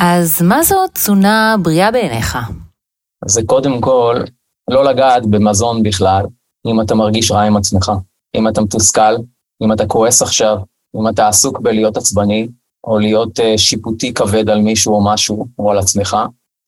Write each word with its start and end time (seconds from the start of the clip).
אז 0.00 0.42
מה 0.42 0.62
זאת 0.62 0.90
תזונה 0.94 1.56
בריאה 1.62 1.90
בעיניך? 1.90 2.38
זה 3.26 3.40
קודם 3.46 3.80
כל 3.80 4.16
לא 4.70 4.84
לגעת 4.84 5.26
במזון 5.26 5.82
בכלל, 5.82 6.24
אם 6.66 6.80
אתה 6.80 6.94
מרגיש 6.94 7.30
רע 7.30 7.42
עם 7.42 7.56
עצמך. 7.56 7.92
אם 8.36 8.48
אתה 8.48 8.60
מתוסכל, 8.60 9.14
אם 9.64 9.72
אתה 9.72 9.86
כועס 9.86 10.22
עכשיו, 10.22 10.56
אם 10.96 11.08
אתה 11.08 11.28
עסוק 11.28 11.60
בלהיות 11.60 11.96
עצבני, 11.96 12.48
או 12.84 12.98
להיות 12.98 13.38
uh, 13.38 13.42
שיפוטי 13.56 14.14
כבד 14.14 14.50
על 14.50 14.60
מישהו 14.60 14.94
או 14.94 15.04
משהו, 15.04 15.46
או 15.58 15.70
על 15.70 15.78
עצמך, 15.78 16.16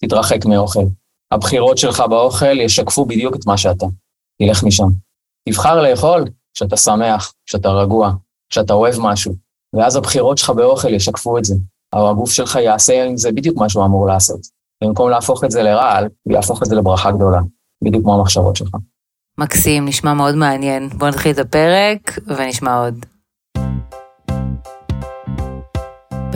תתרחק 0.05 0.47
מאוכל. 0.47 0.85
הבחירות 1.33 1.79
שלך 1.79 2.01
באוכל 2.01 2.61
ישקפו 2.61 3.05
בדיוק 3.05 3.37
את 3.37 3.47
מה 3.47 3.59
שאתה. 3.59 3.87
תלך 4.39 4.65
משם. 4.65 4.89
תבחר 5.49 5.83
לאכול 5.83 6.25
כשאתה 6.55 6.77
שמח, 6.77 7.33
כשאתה 7.47 7.69
רגוע, 7.69 8.13
כשאתה 8.51 8.73
אוהב 8.73 8.95
משהו, 8.99 9.35
ואז 9.77 9.97
הבחירות 9.97 10.39
שלך 10.39 10.51
באוכל 10.51 10.95
ישקפו 10.95 11.39
את 11.39 11.45
זה. 11.45 11.55
אבל 11.95 12.11
הגוף 12.11 12.31
שלך 12.31 12.57
יעשה 12.57 13.05
עם 13.05 13.17
זה 13.17 13.33
בדיוק 13.33 13.57
מה 13.57 13.69
שהוא 13.69 13.85
אמור 13.85 14.07
לעשות. 14.07 14.41
במקום 14.85 15.11
להפוך 15.11 15.45
את 15.45 15.51
זה 15.51 15.63
לרעל, 15.63 16.09
הוא 16.23 16.35
יהפוך 16.35 16.63
את 16.63 16.69
זה 16.69 16.75
לברכה 16.75 17.11
גדולה, 17.11 17.41
בדיוק 17.85 18.03
כמו 18.03 18.15
המחשבות 18.15 18.57
שלך. 18.57 18.71
מקסים, 19.39 19.85
נשמע 19.85 20.15
מאוד 20.15 20.35
מעניין. 20.35 20.89
בוא 20.89 21.09
נתחיל 21.09 21.33
את 21.33 21.39
הפרק 21.39 22.19
ונשמע 22.27 22.85
עוד. 22.85 23.07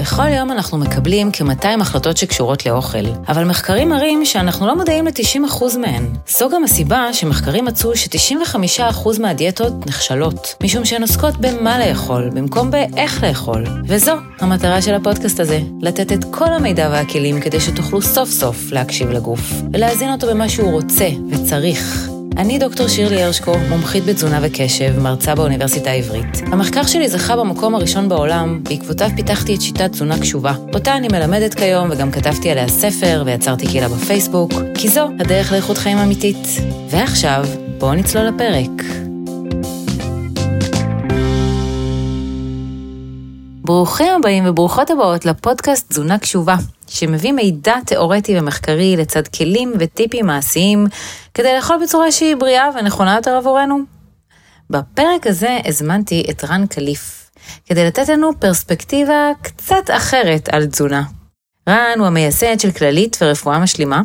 בכל 0.04 0.28
יום 0.28 0.52
אנחנו 0.52 0.78
מקבלים 0.78 1.30
כ-200 1.32 1.80
החלטות 1.80 2.16
שקשורות 2.16 2.66
לאוכל, 2.66 3.06
אבל 3.28 3.44
מחקרים 3.44 3.88
מראים 3.88 4.24
שאנחנו 4.24 4.66
לא 4.66 4.76
מודעים 4.76 5.06
ל-90% 5.06 5.78
מהן. 5.78 6.06
זו 6.28 6.48
גם 6.48 6.64
הסיבה 6.64 7.12
שמחקרים 7.12 7.64
מצאו 7.64 7.96
ש-95% 7.96 9.20
מהדיאטות 9.20 9.86
נכשלות, 9.86 10.54
משום 10.62 10.84
שהן 10.84 11.02
עוסקות 11.02 11.36
במה 11.36 11.78
לאכול, 11.78 12.30
במקום 12.34 12.70
באיך 12.70 13.22
לאכול. 13.22 13.64
וזו 13.86 14.12
המטרה 14.40 14.82
של 14.82 14.94
הפודקאסט 14.94 15.40
הזה, 15.40 15.60
לתת 15.80 16.12
את 16.12 16.24
כל 16.30 16.52
המידע 16.52 16.88
והכלים 16.92 17.40
כדי 17.40 17.60
שתוכלו 17.60 18.02
סוף 18.02 18.28
סוף 18.28 18.72
להקשיב 18.72 19.10
לגוף, 19.10 19.52
ולהזין 19.72 20.12
אותו 20.12 20.26
במה 20.26 20.48
שהוא 20.48 20.72
רוצה 20.72 21.08
וצריך. 21.30 22.13
אני 22.36 22.58
דוקטור 22.58 22.88
שירלי 22.88 23.22
הרשקו, 23.22 23.52
מומחית 23.68 24.04
בתזונה 24.04 24.38
וקשב, 24.42 24.98
מרצה 25.00 25.34
באוניברסיטה 25.34 25.90
העברית. 25.90 26.38
המחקר 26.46 26.82
שלי 26.82 27.08
זכה 27.08 27.36
במקום 27.36 27.74
הראשון 27.74 28.08
בעולם, 28.08 28.60
בעקבותיו 28.62 29.10
פיתחתי 29.16 29.54
את 29.54 29.62
שיטת 29.62 29.92
תזונה 29.92 30.18
קשובה. 30.18 30.54
אותה 30.74 30.96
אני 30.96 31.08
מלמדת 31.08 31.54
כיום 31.54 31.88
וגם 31.90 32.10
כתבתי 32.10 32.50
עליה 32.50 32.68
ספר 32.68 33.22
ויצרתי 33.26 33.66
קהילה 33.66 33.88
בפייסבוק, 33.88 34.52
כי 34.74 34.88
זו 34.88 35.08
הדרך 35.20 35.52
לאיכות 35.52 35.78
חיים 35.78 35.98
אמיתית. 35.98 36.48
ועכשיו, 36.90 37.44
בואו 37.78 37.94
נצלול 37.94 38.24
לפרק. 38.24 39.03
ברוכים 43.64 44.12
הבאים 44.12 44.44
וברוכות 44.46 44.90
הבאות 44.90 45.24
לפודקאסט 45.24 45.90
תזונה 45.90 46.18
קשובה, 46.18 46.56
שמביא 46.88 47.32
מידע 47.32 47.74
תיאורטי 47.86 48.38
ומחקרי 48.38 48.96
לצד 48.96 49.28
כלים 49.28 49.72
וטיפים 49.78 50.26
מעשיים 50.26 50.86
כדי 51.34 51.56
לאכול 51.56 51.76
בצורה 51.82 52.12
שהיא 52.12 52.36
בריאה 52.36 52.68
ונכונה 52.74 53.14
יותר 53.16 53.30
עבורנו. 53.30 53.78
בפרק 54.70 55.26
הזה 55.26 55.58
הזמנתי 55.64 56.26
את 56.30 56.44
רן 56.44 56.66
קליף, 56.66 57.30
כדי 57.66 57.86
לתת 57.86 58.08
לנו 58.08 58.30
פרספקטיבה 58.40 59.30
קצת 59.42 59.90
אחרת 59.90 60.48
על 60.52 60.66
תזונה. 60.66 61.02
רן 61.68 61.98
הוא 61.98 62.06
המייסד 62.06 62.60
של 62.60 62.70
כללית 62.70 63.16
ורפואה 63.20 63.58
משלימה, 63.58 64.02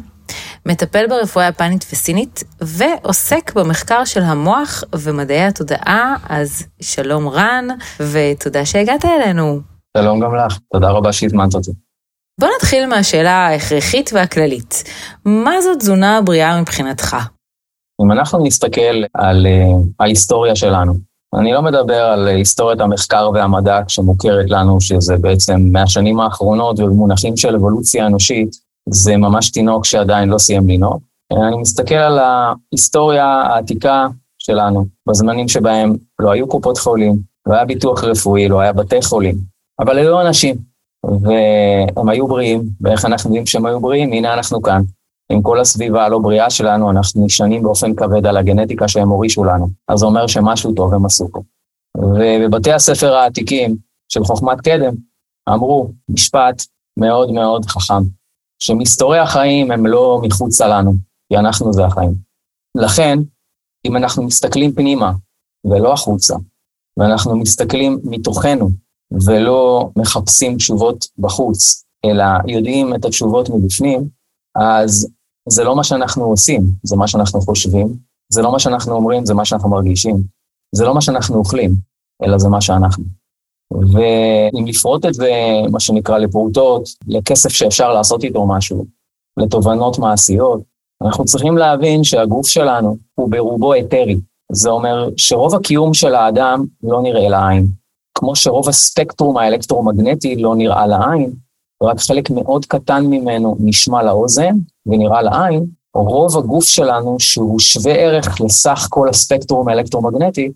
מטפל 0.66 1.08
ברפואה 1.08 1.47
יפנית 1.47 1.85
וסינית, 1.91 2.44
ועוסק 2.61 3.53
במחקר 3.55 4.05
של 4.05 4.22
המוח 4.22 4.83
ומדעי 4.95 5.44
התודעה, 5.44 6.16
אז 6.30 6.63
שלום 6.81 7.30
רן, 7.30 7.67
ותודה 7.99 8.66
שהגעת 8.66 9.05
אלינו. 9.05 9.59
שלום 9.97 10.19
גם 10.19 10.36
לך, 10.36 10.58
תודה 10.73 10.89
רבה 10.89 11.13
שהזמנת 11.13 11.55
אותי. 11.55 11.71
בוא 12.39 12.47
נתחיל 12.55 12.86
מהשאלה 12.86 13.31
ההכרחית 13.31 14.09
והכללית. 14.13 14.83
מה 15.25 15.61
זו 15.61 15.75
תזונה 15.75 16.21
בריאה 16.21 16.61
מבחינתך? 16.61 17.16
אם 18.03 18.11
אנחנו 18.11 18.45
נסתכל 18.45 19.03
על 19.14 19.45
uh, 19.45 19.88
ההיסטוריה 19.99 20.55
שלנו, 20.55 20.93
אני 21.36 21.54
לא 21.54 21.61
מדבר 21.61 22.02
על 22.02 22.27
היסטוריית 22.27 22.80
המחקר 22.80 23.30
והמדע 23.33 23.80
שמוכרת 23.87 24.49
לנו, 24.49 24.81
שזה 24.81 25.15
בעצם 25.17 25.59
מהשנים 25.71 26.20
האחרונות 26.20 26.80
ובמונחים 26.80 27.37
של 27.37 27.55
אבולוציה 27.55 28.08
אנושית, 28.08 28.49
זה 28.92 29.17
ממש 29.17 29.52
תינוק 29.52 29.86
שעדיין 29.86 30.30
לא 30.30 30.38
סיים 30.38 30.70
לנהוג. 30.70 31.02
אני 31.32 31.58
מסתכל 31.58 31.95
על 31.95 32.20
ההיסטוריה 32.20 33.26
העתיקה 33.26 34.08
שלנו, 34.38 34.86
בזמנים 35.10 35.48
שבהם 35.48 35.95
לא 36.20 36.32
היו 36.32 36.48
קופות 36.48 36.77
חולים, 36.77 37.16
לא 37.48 37.54
היה 37.54 37.66
ביטוח 37.66 38.04
רפואי, 38.04 38.48
לא 38.48 38.60
היה 38.60 38.73
בתי 38.73 39.02
חולים, 39.02 39.36
אבל 39.80 39.98
היו 39.98 40.22
אנשים. 40.22 40.55
והם 41.05 42.10
היו 42.10 42.28
בריאים, 42.28 42.61
ואיך 42.82 43.05
אנחנו 43.05 43.30
יודעים 43.30 43.45
שהם 43.45 43.66
היו 43.66 43.80
בריאים? 43.80 44.14
הנה 44.14 44.33
אנחנו 44.33 44.61
כאן. 44.61 44.82
עם 45.32 45.42
כל 45.42 45.60
הסביבה 45.60 46.05
הלא 46.05 46.20
בריאה 46.20 46.49
שלנו, 46.49 46.92
אנחנו 46.92 47.26
נשענים 47.26 47.64
באופן 47.64 47.95
כבד 47.95 48.26
על 48.26 48.38
הגנטיקה 48.38 48.88
שהם 48.88 49.10
הורישו 49.10 49.44
לנו. 49.44 49.67
אז 49.88 49.99
זה 49.99 50.05
אומר 50.05 50.28
שמשהו 50.28 50.73
טוב 50.73 50.94
הם 50.94 51.05
עשו 51.05 51.28
פה. 51.32 51.42
ובבתי 51.98 52.72
הספר 52.72 53.14
העתיקים 53.14 53.76
של 54.10 54.23
חוכמת 54.23 54.61
קדם, 54.61 54.94
אמרו 55.49 55.92
משפט 56.10 56.64
מאוד 56.99 57.32
מאוד 57.32 57.66
חכם, 57.66 58.04
שמסתורי 58.59 59.20
החיים 59.20 59.71
הם 59.71 59.86
לא 59.86 60.21
מחוצה 60.23 60.67
לנו, 60.67 60.93
כי 61.30 61.37
אנחנו 61.37 61.73
זה 61.73 61.86
החיים. 61.86 62.15
לכן, 62.77 63.20
אם 63.86 63.97
אנחנו 63.97 64.23
מסתכלים 64.23 64.73
פנימה 64.73 65.11
ולא 65.65 65.93
החוצה, 65.93 66.36
ואנחנו 66.98 67.37
מסתכלים 67.37 67.99
מתוכנו 68.03 68.69
ולא 69.25 69.89
מחפשים 69.95 70.58
תשובות 70.58 71.05
בחוץ, 71.17 71.86
אלא 72.05 72.23
יודעים 72.48 72.95
את 72.95 73.05
התשובות 73.05 73.49
מבפנים, 73.49 74.09
אז 74.55 75.08
זה 75.49 75.64
לא 75.64 75.75
מה 75.75 75.83
שאנחנו 75.83 76.23
עושים, 76.23 76.61
זה 76.83 76.95
מה 76.95 77.08
שאנחנו 77.08 77.42
חושבים, 77.42 77.98
זה 78.31 78.42
לא 78.42 78.52
מה 78.52 78.59
שאנחנו 78.59 78.95
אומרים, 78.95 79.25
זה 79.25 79.33
מה 79.33 79.45
שאנחנו 79.45 79.69
מרגישים, 79.69 80.23
זה 80.75 80.83
לא 80.83 80.93
מה 80.93 81.02
שאנחנו 81.02 81.36
אוכלים, 81.36 81.71
אלא 82.23 82.37
זה 82.37 82.49
מה 82.49 82.61
שאנחנו. 82.61 83.18
ואם 83.73 84.65
לפרוט 84.67 85.05
את 85.05 85.13
זה, 85.13 85.31
מה 85.71 85.80
שנקרא, 85.80 86.17
לפרוטות, 86.17 86.89
לכסף 87.07 87.49
שאפשר 87.49 87.93
לעשות 87.93 88.23
איתו 88.23 88.47
משהו, 88.47 88.85
לתובנות 89.37 89.99
מעשיות, 89.99 90.61
אנחנו 91.03 91.25
צריכים 91.25 91.57
להבין 91.57 92.03
שהגוף 92.03 92.47
שלנו 92.47 92.97
הוא 93.15 93.31
ברובו 93.31 93.75
אתרי. 93.75 94.19
זה 94.52 94.69
אומר 94.69 95.09
שרוב 95.17 95.55
הקיום 95.55 95.93
של 95.93 96.15
האדם 96.15 96.65
לא 96.83 97.02
נראה 97.02 97.30
לעין. 97.30 97.67
כמו 98.17 98.35
שרוב 98.35 98.69
הספקטרום 98.69 99.37
האלקטרומגנטי 99.37 100.36
לא 100.36 100.55
נראה 100.55 100.87
לעין, 100.87 101.31
רק 101.83 101.99
חלק 101.99 102.30
מאוד 102.30 102.65
קטן 102.65 103.05
ממנו 103.05 103.55
נשמע 103.59 104.03
לאוזן 104.03 104.55
ונראה 104.86 105.21
לעין, 105.21 105.65
רוב 105.93 106.37
הגוף 106.37 106.65
שלנו, 106.65 107.19
שהוא 107.19 107.59
שווה 107.59 107.93
ערך 107.93 108.41
לסך 108.41 108.87
כל 108.89 109.09
הספקטרום 109.09 109.69
האלקטרומגנטי, 109.69 110.51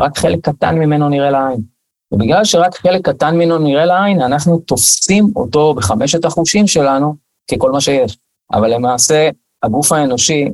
רק 0.00 0.18
חלק 0.18 0.48
קטן 0.48 0.78
ממנו 0.78 1.08
נראה 1.08 1.30
לעין. 1.30 1.71
ובגלל 2.12 2.44
שרק 2.44 2.74
חלק 2.74 3.08
קטן 3.08 3.36
ממנו 3.36 3.58
נראה 3.58 3.84
לעין, 3.84 4.20
אנחנו 4.20 4.58
תופסים 4.58 5.32
אותו 5.36 5.74
בחמשת 5.74 6.24
החושים 6.24 6.66
שלנו 6.66 7.14
ככל 7.50 7.72
מה 7.72 7.80
שיש. 7.80 8.18
אבל 8.52 8.74
למעשה, 8.74 9.28
הגוף 9.62 9.92
האנושי 9.92 10.48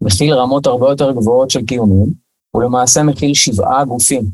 מכיל 0.00 0.34
רמות 0.34 0.66
הרבה 0.66 0.88
יותר 0.88 1.12
גבוהות 1.12 1.50
של 1.50 1.64
קיומים, 1.64 2.06
הוא 2.50 2.62
למעשה 2.62 3.02
מכיל 3.02 3.34
שבעה 3.34 3.84
גופים, 3.84 4.24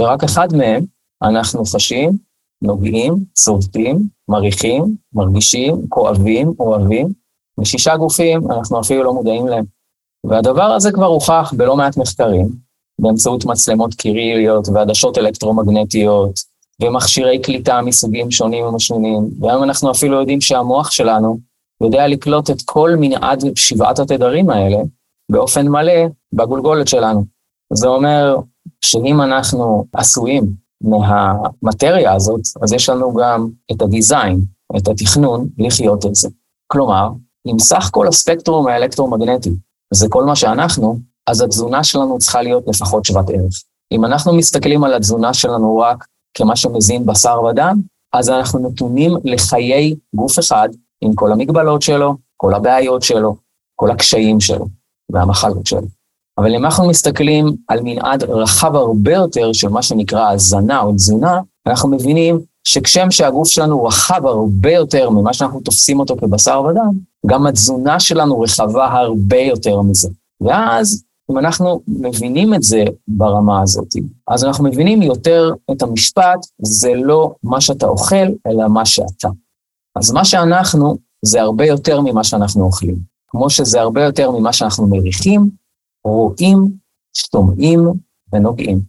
ורק 0.00 0.24
אחד 0.24 0.48
מהם 0.56 0.84
אנחנו 1.22 1.64
חשים, 1.64 2.10
נוגעים, 2.62 3.14
צובטים, 3.32 4.08
מריחים, 4.28 4.96
מרגישים, 5.12 5.88
כואבים, 5.88 6.52
אוהבים, 6.60 7.08
ושישה 7.58 7.96
גופים 7.96 8.50
אנחנו 8.50 8.80
אפילו 8.80 9.02
לא 9.02 9.14
מודעים 9.14 9.46
להם. 9.46 9.64
והדבר 10.24 10.62
הזה 10.62 10.92
כבר 10.92 11.06
הוכח 11.06 11.52
בלא 11.56 11.76
מעט 11.76 11.96
מחקרים, 11.96 12.48
באמצעות 12.98 13.44
מצלמות 13.44 13.94
קיריליות 13.94 14.68
ועדשות 14.68 15.18
אלקטרומגנטיות 15.18 16.40
ומכשירי 16.82 17.42
קליטה 17.42 17.80
מסוגים 17.82 18.30
שונים 18.30 18.64
ומשונים, 18.64 19.30
והיום 19.40 19.62
אנחנו 19.62 19.90
אפילו 19.90 20.20
יודעים 20.20 20.40
שהמוח 20.40 20.90
שלנו 20.90 21.38
יודע 21.82 22.08
לקלוט 22.08 22.50
את 22.50 22.62
כל 22.64 22.90
מנעד 22.98 23.44
שבעת 23.54 23.98
התדרים 23.98 24.50
האלה 24.50 24.78
באופן 25.32 25.68
מלא 25.68 26.06
בגולגולת 26.32 26.88
שלנו. 26.88 27.24
זה 27.72 27.88
אומר 27.88 28.36
שאם 28.80 29.20
אנחנו 29.20 29.84
עשויים 29.92 30.44
מהמטריה 30.80 32.12
הזאת, 32.12 32.40
אז 32.62 32.72
יש 32.72 32.88
לנו 32.88 33.14
גם 33.14 33.48
את 33.72 33.82
הדיזיין, 33.82 34.40
את 34.76 34.88
התכנון, 34.88 35.48
לחיות 35.58 36.06
את 36.06 36.14
זה. 36.14 36.28
כלומר, 36.66 37.08
אם 37.46 37.58
סך 37.58 37.88
כל 37.92 38.08
הספקטרום 38.08 38.66
האלקטרומגנטי 38.66 39.50
זה 39.94 40.06
כל 40.08 40.24
מה 40.24 40.36
שאנחנו, 40.36 40.98
אז 41.26 41.40
התזונה 41.40 41.84
שלנו 41.84 42.18
צריכה 42.18 42.42
להיות 42.42 42.64
לפחות 42.66 43.04
שוות 43.04 43.30
ערך. 43.30 43.62
אם 43.92 44.04
אנחנו 44.04 44.34
מסתכלים 44.34 44.84
על 44.84 44.94
התזונה 44.94 45.34
שלנו 45.34 45.78
רק 45.78 46.04
כמה 46.34 46.56
שמזין 46.56 47.06
בשר 47.06 47.42
ודם, 47.42 47.80
אז 48.12 48.30
אנחנו 48.30 48.68
נתונים 48.68 49.12
לחיי 49.24 49.94
גוף 50.14 50.38
אחד 50.38 50.68
עם 51.00 51.14
כל 51.14 51.32
המגבלות 51.32 51.82
שלו, 51.82 52.16
כל 52.36 52.54
הבעיות 52.54 53.02
שלו, 53.02 53.36
כל 53.74 53.90
הקשיים 53.90 54.40
שלו 54.40 54.66
והמחלות 55.12 55.66
שלו. 55.66 55.86
אבל 56.38 56.54
אם 56.54 56.64
אנחנו 56.64 56.88
מסתכלים 56.88 57.56
על 57.68 57.80
מנעד 57.84 58.22
רחב 58.24 58.76
הרבה 58.76 59.12
יותר 59.12 59.52
של 59.52 59.68
מה 59.68 59.82
שנקרא 59.82 60.30
הזנה 60.30 60.80
או 60.80 60.92
תזונה, 60.92 61.40
אנחנו 61.66 61.88
מבינים 61.88 62.40
שכשם 62.64 63.10
שהגוף 63.10 63.48
שלנו 63.48 63.84
רחב 63.84 64.26
הרבה 64.26 64.72
יותר 64.72 65.10
ממה 65.10 65.32
שאנחנו 65.32 65.60
תופסים 65.60 66.00
אותו 66.00 66.16
כבשר 66.16 66.62
ודם, 66.62 66.92
גם 67.26 67.46
התזונה 67.46 68.00
שלנו 68.00 68.40
רחבה 68.40 68.86
הרבה 68.86 69.36
יותר 69.36 69.80
מזה. 69.80 70.08
ואז, 70.40 71.02
אם 71.30 71.38
אנחנו 71.38 71.80
מבינים 71.88 72.54
את 72.54 72.62
זה 72.62 72.84
ברמה 73.08 73.62
הזאת, 73.62 73.88
אז 74.28 74.44
אנחנו 74.44 74.64
מבינים 74.64 75.02
יותר 75.02 75.50
את 75.70 75.82
המשפט, 75.82 76.46
זה 76.62 76.92
לא 76.94 77.34
מה 77.42 77.60
שאתה 77.60 77.86
אוכל, 77.86 78.26
אלא 78.46 78.68
מה 78.68 78.86
שאתה. 78.86 79.28
אז 79.96 80.10
מה 80.10 80.24
שאנחנו, 80.24 80.98
זה 81.24 81.40
הרבה 81.42 81.66
יותר 81.66 82.00
ממה 82.00 82.24
שאנחנו 82.24 82.64
אוכלים. 82.64 82.96
כמו 83.28 83.50
שזה 83.50 83.80
הרבה 83.80 84.04
יותר 84.04 84.30
ממה 84.30 84.52
שאנחנו 84.52 84.86
מריחים, 84.86 85.50
רואים, 86.04 86.70
שומעים 87.14 87.92
ונוגעים. 88.32 88.80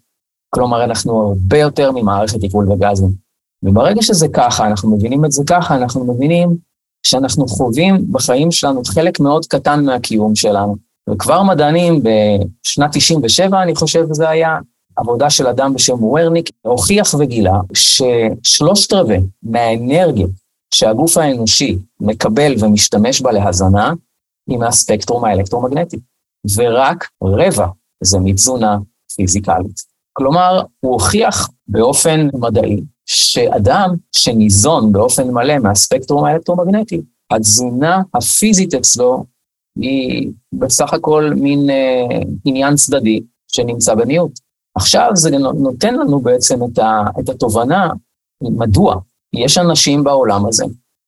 כלומר, 0.49 0.83
אנחנו 0.83 1.21
הרבה 1.21 1.57
יותר 1.57 1.91
ממערכת 1.91 2.43
עיכול 2.43 2.71
וגזים. 2.71 3.11
וברגע 3.63 4.01
שזה 4.01 4.27
ככה, 4.33 4.67
אנחנו 4.67 4.95
מבינים 4.95 5.25
את 5.25 5.31
זה 5.31 5.43
ככה, 5.47 5.75
אנחנו 5.75 6.13
מבינים 6.13 6.57
שאנחנו 7.03 7.47
חווים 7.47 8.11
בחיים 8.11 8.51
שלנו 8.51 8.81
חלק 8.85 9.19
מאוד 9.19 9.45
קטן 9.45 9.85
מהקיום 9.85 10.35
שלנו. 10.35 10.86
וכבר 11.09 11.43
מדענים 11.43 12.03
בשנת 12.03 12.89
97, 12.93 13.63
אני 13.63 13.75
חושב 13.75 14.05
זה 14.11 14.29
היה, 14.29 14.57
עבודה 14.95 15.29
של 15.29 15.47
אדם 15.47 15.73
בשם 15.73 16.03
וורניק, 16.03 16.49
הוכיח 16.61 17.13
וגילה 17.19 17.59
ששלושת 17.73 18.93
רבעי 18.93 19.19
מהאנרגיה 19.43 20.27
שהגוף 20.73 21.17
האנושי 21.17 21.77
מקבל 21.99 22.53
ומשתמש 22.59 23.21
בה 23.21 23.31
להזנה, 23.31 23.93
היא 24.49 24.57
מהספקטרום 24.57 25.25
האלקטרומגנטי. 25.25 25.97
ורק 26.55 27.09
רבע 27.23 27.67
זה 28.03 28.19
מתזונה 28.19 28.77
פיזיקלית. 29.15 29.81
כלומר, 30.13 30.61
הוא 30.79 30.93
הוכיח 30.93 31.49
באופן 31.67 32.27
מדעי 32.33 32.83
שאדם 33.05 33.95
שניזון 34.11 34.91
באופן 34.91 35.27
מלא 35.27 35.59
מהספקטרום 35.59 36.25
האלקטרומגנטי, 36.25 37.01
התזונה 37.31 38.01
הפיזית 38.13 38.73
אצלו 38.73 39.25
היא 39.81 40.31
בסך 40.53 40.93
הכל 40.93 41.31
מין 41.35 41.69
אה, 41.69 42.19
עניין 42.45 42.75
צדדי 42.75 43.19
שנמצא 43.47 43.95
במיעוט. 43.95 44.39
עכשיו 44.75 45.11
זה 45.13 45.29
נותן 45.37 45.95
לנו 45.95 46.19
בעצם 46.19 46.59
את, 46.63 46.79
ה, 46.79 47.03
את 47.19 47.29
התובנה 47.29 47.89
מדוע 48.41 48.95
יש 49.33 49.57
אנשים 49.57 50.03
בעולם 50.03 50.45
הזה 50.45 50.65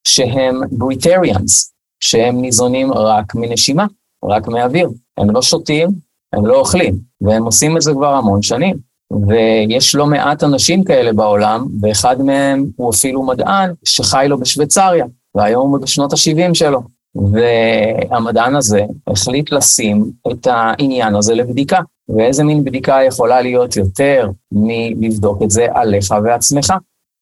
שהם 0.08 0.62
בריטריאנס, 0.72 1.74
שהם 2.00 2.42
ניזונים 2.42 2.94
רק 2.94 3.36
מנשימה, 3.36 3.86
רק 4.26 4.48
מאוויר. 4.48 4.90
הם 5.18 5.30
לא 5.30 5.42
שותים, 5.42 5.90
הם 6.34 6.46
לא 6.46 6.60
אוכלים, 6.60 7.00
והם 7.22 7.44
עושים 7.44 7.78
את 7.78 7.82
זה 7.82 7.94
כבר 7.94 8.14
המון 8.14 8.42
שנים. 8.42 8.90
ויש 9.28 9.96
לא 9.96 10.06
מעט 10.06 10.44
אנשים 10.44 10.84
כאלה 10.84 11.14
בעולם, 11.14 11.68
ואחד 11.82 12.22
מהם 12.22 12.66
הוא 12.76 12.90
אפילו 12.90 13.24
מדען 13.24 13.74
שחי 13.84 14.26
לו 14.30 14.40
בשוויצריה, 14.40 15.06
והיום 15.36 15.72
הוא 15.72 15.80
בשנות 15.80 16.14
ה-70 16.14 16.54
שלו. 16.54 16.82
והמדען 17.16 18.56
הזה 18.56 18.82
החליט 19.08 19.52
לשים 19.52 20.12
את 20.32 20.48
העניין 20.48 21.16
הזה 21.16 21.36
לבדיקה. 21.36 21.80
ואיזה 22.18 22.44
מין 22.44 22.64
בדיקה 22.64 23.00
יכולה 23.08 23.42
להיות 23.42 23.76
יותר 23.76 24.30
מלבדוק 24.52 25.44
את 25.44 25.50
זה 25.50 25.68
עליך 25.74 26.14
ועצמך? 26.24 26.74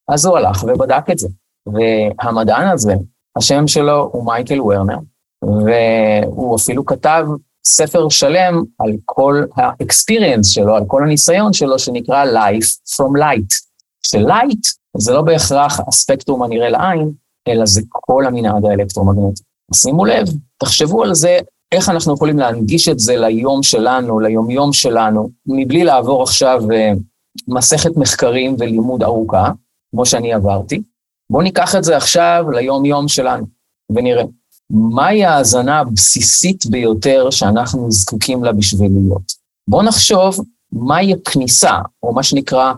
אז 0.09 0.25
הוא 0.25 0.37
הלך 0.37 0.63
ובדק 0.63 1.09
את 1.11 1.19
זה. 1.19 1.27
והמדען 1.65 2.67
הזה, 2.67 2.93
השם 3.37 3.67
שלו 3.67 4.09
הוא 4.13 4.25
מייקל 4.25 4.61
ורנר, 4.61 4.97
והוא 5.43 6.55
אפילו 6.55 6.85
כתב 6.85 7.25
ספר 7.65 8.09
שלם 8.09 8.63
על 8.79 8.91
כל 9.05 9.43
ה-experience 9.55 10.43
שלו, 10.43 10.75
על 10.75 10.83
כל 10.87 11.03
הניסיון 11.03 11.53
שלו, 11.53 11.79
שנקרא 11.79 12.25
Life 12.25 12.95
from 12.95 13.19
Light. 13.19 13.55
ש-Light 14.03 14.77
זה 14.97 15.13
לא 15.13 15.21
בהכרח 15.21 15.79
הספקטרום 15.87 16.43
הנראה 16.43 16.69
לעין, 16.69 17.11
אלא 17.47 17.65
זה 17.65 17.81
כל 17.89 18.25
המנעד 18.25 18.65
האלקטרומגנטי. 18.65 19.43
שימו 19.73 20.05
לב, 20.05 20.27
תחשבו 20.57 21.03
על 21.03 21.13
זה, 21.13 21.39
איך 21.71 21.89
אנחנו 21.89 22.13
יכולים 22.13 22.39
להנגיש 22.39 22.89
את 22.89 22.99
זה 22.99 23.17
ליום 23.17 23.63
שלנו, 23.63 24.19
ליומיום 24.19 24.73
שלנו, 24.73 25.29
מבלי 25.45 25.83
לעבור 25.83 26.23
עכשיו 26.23 26.63
uh, 26.69 26.99
מסכת 27.47 27.97
מחקרים 27.97 28.55
ולימוד 28.59 29.03
ארוכה, 29.03 29.51
כמו 29.91 30.05
שאני 30.05 30.33
עברתי. 30.33 30.81
בואו 31.29 31.43
ניקח 31.43 31.75
את 31.75 31.83
זה 31.83 31.97
עכשיו 31.97 32.45
ליום-יום 32.51 33.07
שלנו, 33.07 33.45
ונראה. 33.89 34.23
מהי 34.69 35.25
ההאזנה 35.25 35.79
הבסיסית 35.79 36.65
ביותר 36.65 37.29
שאנחנו 37.29 37.91
זקוקים 37.91 38.43
לה 38.43 38.53
בשביל 38.53 38.91
להיות? 38.91 39.31
בואו 39.69 39.83
נחשוב 39.83 40.45
מהי 40.71 41.13
הכניסה, 41.13 41.73
או 42.03 42.13
מה 42.13 42.23
שנקרא 42.23 42.73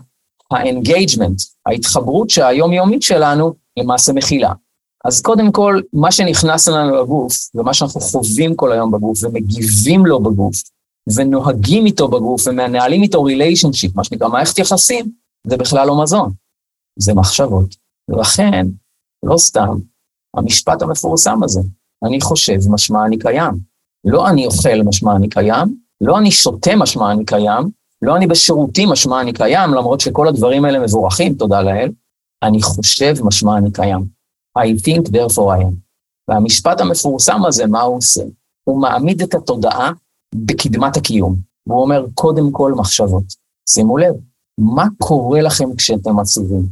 ה-engagement, 0.51 1.43
ההתחברות 1.65 2.29
שהיומיומית 2.29 3.01
שלנו 3.01 3.53
למעשה 3.77 4.13
מכילה. 4.13 4.53
אז 5.05 5.21
קודם 5.21 5.51
כל, 5.51 5.81
מה 5.93 6.11
שנכנס 6.11 6.67
לנו 6.67 6.95
לגוף, 6.95 7.33
ומה 7.55 7.73
שאנחנו 7.73 8.01
חווים 8.01 8.55
כל 8.55 8.71
היום 8.71 8.91
בגוף, 8.91 9.23
ומגיבים 9.23 10.05
לו 10.05 10.19
בגוף, 10.19 10.55
ונוהגים 11.15 11.85
איתו 11.85 12.07
בגוף, 12.07 12.47
ומנהלים 12.47 13.03
איתו 13.03 13.23
ריליישנשיפ, 13.23 13.95
מה 13.95 14.03
שנקרא 14.03 14.27
מערכת 14.27 14.59
יחסים, 14.59 15.11
זה 15.47 15.57
בכלל 15.57 15.87
לא 15.87 16.03
מזון, 16.03 16.31
זה 16.99 17.13
מחשבות. 17.13 17.75
ולכן, 18.09 18.67
לא 19.23 19.37
סתם, 19.37 19.77
המשפט 20.35 20.81
המפורסם 20.81 21.43
הזה, 21.43 21.61
אני 22.05 22.21
חושב 22.21 22.57
משמע 22.69 23.05
אני 23.05 23.19
קיים. 23.19 23.69
לא 24.05 24.29
אני 24.29 24.45
אוכל 24.45 24.81
משמע 24.85 25.15
אני 25.15 25.29
קיים, 25.29 25.75
לא 26.01 26.17
אני 26.17 26.31
שותה 26.31 26.75
משמע 26.75 27.11
אני 27.11 27.25
קיים, 27.25 27.69
לא 28.01 28.15
אני 28.15 28.27
בשירותים 28.27 28.89
משמע 28.89 29.21
אני 29.21 29.33
קיים, 29.33 29.73
למרות 29.73 29.99
שכל 29.99 30.27
הדברים 30.27 30.65
האלה 30.65 30.79
מבורכים, 30.79 31.33
תודה 31.33 31.61
לאל, 31.61 31.91
אני 32.43 32.61
חושב 32.61 33.13
משמע 33.23 33.57
אני 33.57 33.71
קיים. 33.71 34.18
I 34.57 34.77
think 34.85 35.11
therefore 35.11 35.57
I 35.57 35.61
am. 35.61 35.73
והמשפט 36.27 36.81
המפורסם 36.81 37.45
הזה, 37.45 37.67
מה 37.67 37.81
הוא 37.81 37.97
עושה? 37.97 38.23
הוא 38.63 38.81
מעמיד 38.81 39.21
את 39.21 39.33
התודעה 39.33 39.91
בקדמת 40.35 40.97
הקיום. 40.97 41.35
והוא 41.67 41.81
אומר, 41.81 42.05
קודם 42.13 42.51
כל 42.51 42.73
מחשבות. 42.77 43.23
שימו 43.69 43.97
לב, 43.97 44.15
מה 44.59 44.85
קורה 44.97 45.41
לכם 45.41 45.75
כשאתם 45.75 46.19
עצובים? 46.19 46.65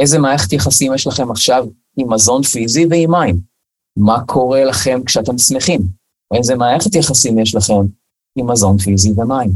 איזה 0.00 0.18
מערכת 0.18 0.52
יחסים 0.52 0.94
יש 0.94 1.06
לכם 1.06 1.30
עכשיו 1.30 1.66
עם 1.96 2.12
מזון 2.12 2.42
פיזי 2.42 2.86
ועם 2.90 3.10
מים? 3.10 3.40
מה 3.96 4.24
קורה 4.26 4.64
לכם 4.64 5.00
כשאתם 5.06 5.38
שמחים? 5.38 5.80
איזה 6.36 6.54
מערכת 6.54 6.94
יחסים 6.94 7.38
יש 7.38 7.54
לכם 7.54 7.80
עם 8.36 8.50
מזון 8.50 8.78
פיזי 8.78 9.12
ומים? 9.16 9.50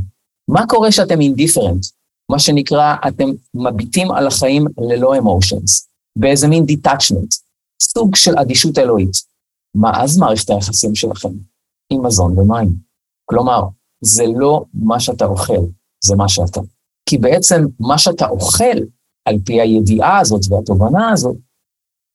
מה 0.48 0.66
קורה 0.66 0.88
כשאתם 0.90 1.20
אינדיפרנט? 1.20 1.86
מה 2.30 2.38
שנקרא, 2.38 2.94
אתם 3.08 3.28
מביטים 3.54 4.10
על 4.10 4.26
החיים 4.26 4.66
ללא 4.78 5.18
emotions, 5.18 5.88
באיזה 6.18 6.48
מין 6.48 6.66
detachment, 6.66 7.34
סוג 7.82 8.16
של 8.16 8.38
אדישות 8.38 8.78
אלוהית. 8.78 9.12
מה 9.74 10.02
אז 10.02 10.18
מערכת 10.18 10.50
היחסים 10.50 10.94
שלכם? 10.94 11.28
עם 11.92 12.06
מזון 12.06 12.38
ומים. 12.38 12.68
כלומר, 13.24 13.62
זה 14.00 14.24
לא 14.36 14.64
מה 14.74 15.00
שאתה 15.00 15.24
אוכל, 15.24 15.62
זה 16.04 16.16
מה 16.16 16.28
שאתה. 16.28 16.60
כי 17.08 17.18
בעצם 17.18 17.64
מה 17.80 17.98
שאתה 17.98 18.28
אוכל, 18.28 18.78
על 19.24 19.36
פי 19.44 19.60
הידיעה 19.60 20.18
הזאת 20.20 20.40
והתובנה 20.50 21.10
הזאת, 21.10 21.36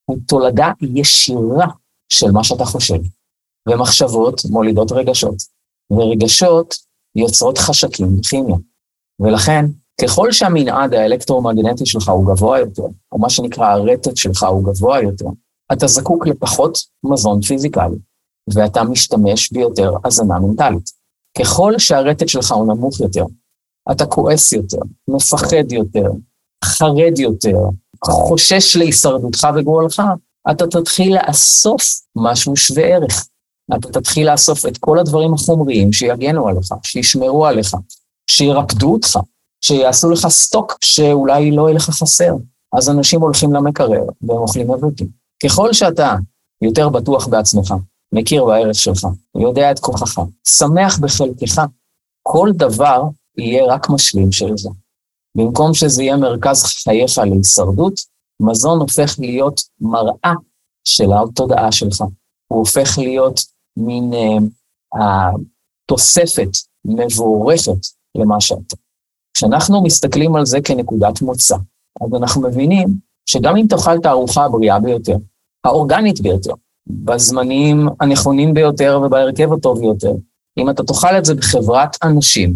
הוא 0.06 0.18
תולדה 0.28 0.72
ישירה 0.82 1.68
של 2.10 2.32
מה 2.32 2.44
שאתה 2.44 2.66
חושב. 2.66 3.00
ומחשבות 3.70 4.42
מולידות 4.50 4.92
רגשות, 4.92 5.36
ורגשות 5.92 6.76
יוצרות 7.16 7.58
חשקים 7.58 8.20
וכימיה. 8.20 8.56
ולכן, 9.20 9.66
ככל 10.02 10.32
שהמנעד 10.32 10.94
האלקטרומגנטי 10.94 11.86
שלך 11.86 12.10
הוא 12.10 12.34
גבוה 12.34 12.60
יותר, 12.60 12.84
או 13.12 13.20
מה 13.20 13.30
שנקרא 13.30 13.68
הרטט 13.68 14.18
שלך 14.18 14.44
הוא 14.44 14.64
גבוה 14.64 15.02
יותר, 15.02 15.26
אתה 15.72 15.88
זקוק 15.88 16.28
לפחות 16.28 16.78
מזון 17.04 17.42
פיזיקלי, 17.42 17.98
ואתה 18.54 18.84
משתמש 18.84 19.52
ביותר 19.52 19.92
הזנה 20.06 20.40
מנטלית. 20.40 20.90
ככל 21.40 21.74
שהרטט 21.78 22.28
שלך 22.28 22.52
הוא 22.52 22.74
נמוך 22.74 23.00
יותר, 23.00 23.26
אתה 23.92 24.06
כועס 24.06 24.54
יותר, 24.54 24.78
מפחד 25.08 25.72
יותר, 25.72 26.10
חרד 26.66 27.20
יותר, 27.20 27.58
חושש 28.06 28.76
להישרדותך 28.76 29.48
וגורלך, 29.56 30.02
אתה 30.52 30.68
תתחיל 30.68 31.18
לאסוף 31.18 31.84
משהו 32.16 32.56
שווה 32.56 32.84
ערך. 32.84 33.28
אתה 33.76 33.92
תתחיל 33.92 34.32
לאסוף 34.32 34.66
את 34.66 34.78
כל 34.78 35.00
הדברים 35.00 35.34
החומריים 35.34 35.94
שיגנו 35.94 36.48
עליך, 36.48 36.68
שישמרו 36.84 37.46
עליך, 37.46 37.76
שירפדו 38.30 38.94
אותך, 38.94 39.20
שיעשו 39.66 40.12
לך 40.12 40.28
סטוק 40.28 40.78
שאולי 40.84 41.52
לא 41.52 41.62
יהיה 41.68 41.76
לך 41.76 41.90
חסר. 41.90 42.34
אז 42.78 42.90
אנשים 42.90 43.22
הולכים 43.22 43.54
למקרר 43.54 44.04
והם 44.22 44.38
אוכלים 44.38 44.72
מבוטים. 44.72 45.23
ככל 45.44 45.74
שאתה 45.74 46.16
יותר 46.62 46.90
בטוח 46.90 47.28
בעצמך, 47.28 47.74
מכיר 48.14 48.46
בערך 48.46 48.76
שלך, 48.76 49.08
יודע 49.38 49.72
את 49.72 49.80
כוחך, 49.80 50.22
שמח 50.48 51.00
בחלקך, 51.00 51.62
כל 52.24 52.50
דבר 52.56 53.04
יהיה 53.38 53.74
רק 53.74 53.90
משלים 53.90 54.32
של 54.32 54.58
זה. 54.58 54.70
במקום 55.38 55.74
שזה 55.74 56.04
יהיה 56.04 56.18
מרכז 56.18 56.64
חייך 56.64 57.18
להישרדות, 57.18 57.94
מזון 58.40 58.80
הופך 58.80 59.16
להיות 59.20 59.62
מראה 59.82 60.34
של 60.84 61.10
התודעה 61.14 61.72
שלך. 61.72 62.02
הוא 62.48 62.60
הופך 62.60 62.98
להיות 62.98 63.40
מין 63.78 64.12
אה, 64.96 65.32
תוספת 65.88 66.50
מבורכת 66.86 67.88
למה 68.16 68.42
שאתה. 68.42 68.76
כשאנחנו 69.34 69.84
מסתכלים 69.84 70.36
על 70.36 70.46
זה 70.46 70.58
כנקודת 70.62 71.22
מוצא, 71.22 71.56
אז 72.02 72.10
אנחנו 72.22 72.42
מבינים 72.42 72.88
שגם 73.26 73.58
אם 73.58 73.66
תאכל 73.70 73.98
את 73.98 74.06
הארוחה 74.06 74.46
הבריאה 74.46 74.80
ביותר, 74.80 75.18
האורגנית 75.64 76.22
ביותר, 76.22 76.54
בזמנים 76.88 77.88
הנכונים 78.00 78.54
ביותר 78.54 79.02
ובהרכב 79.06 79.54
הטוב 79.54 79.80
ביותר, 79.80 80.14
אם 80.58 80.70
אתה 80.70 80.84
תאכל 80.84 81.18
את 81.18 81.26
זה 81.26 81.36
בחברת 81.36 82.04
אנשים 82.04 82.54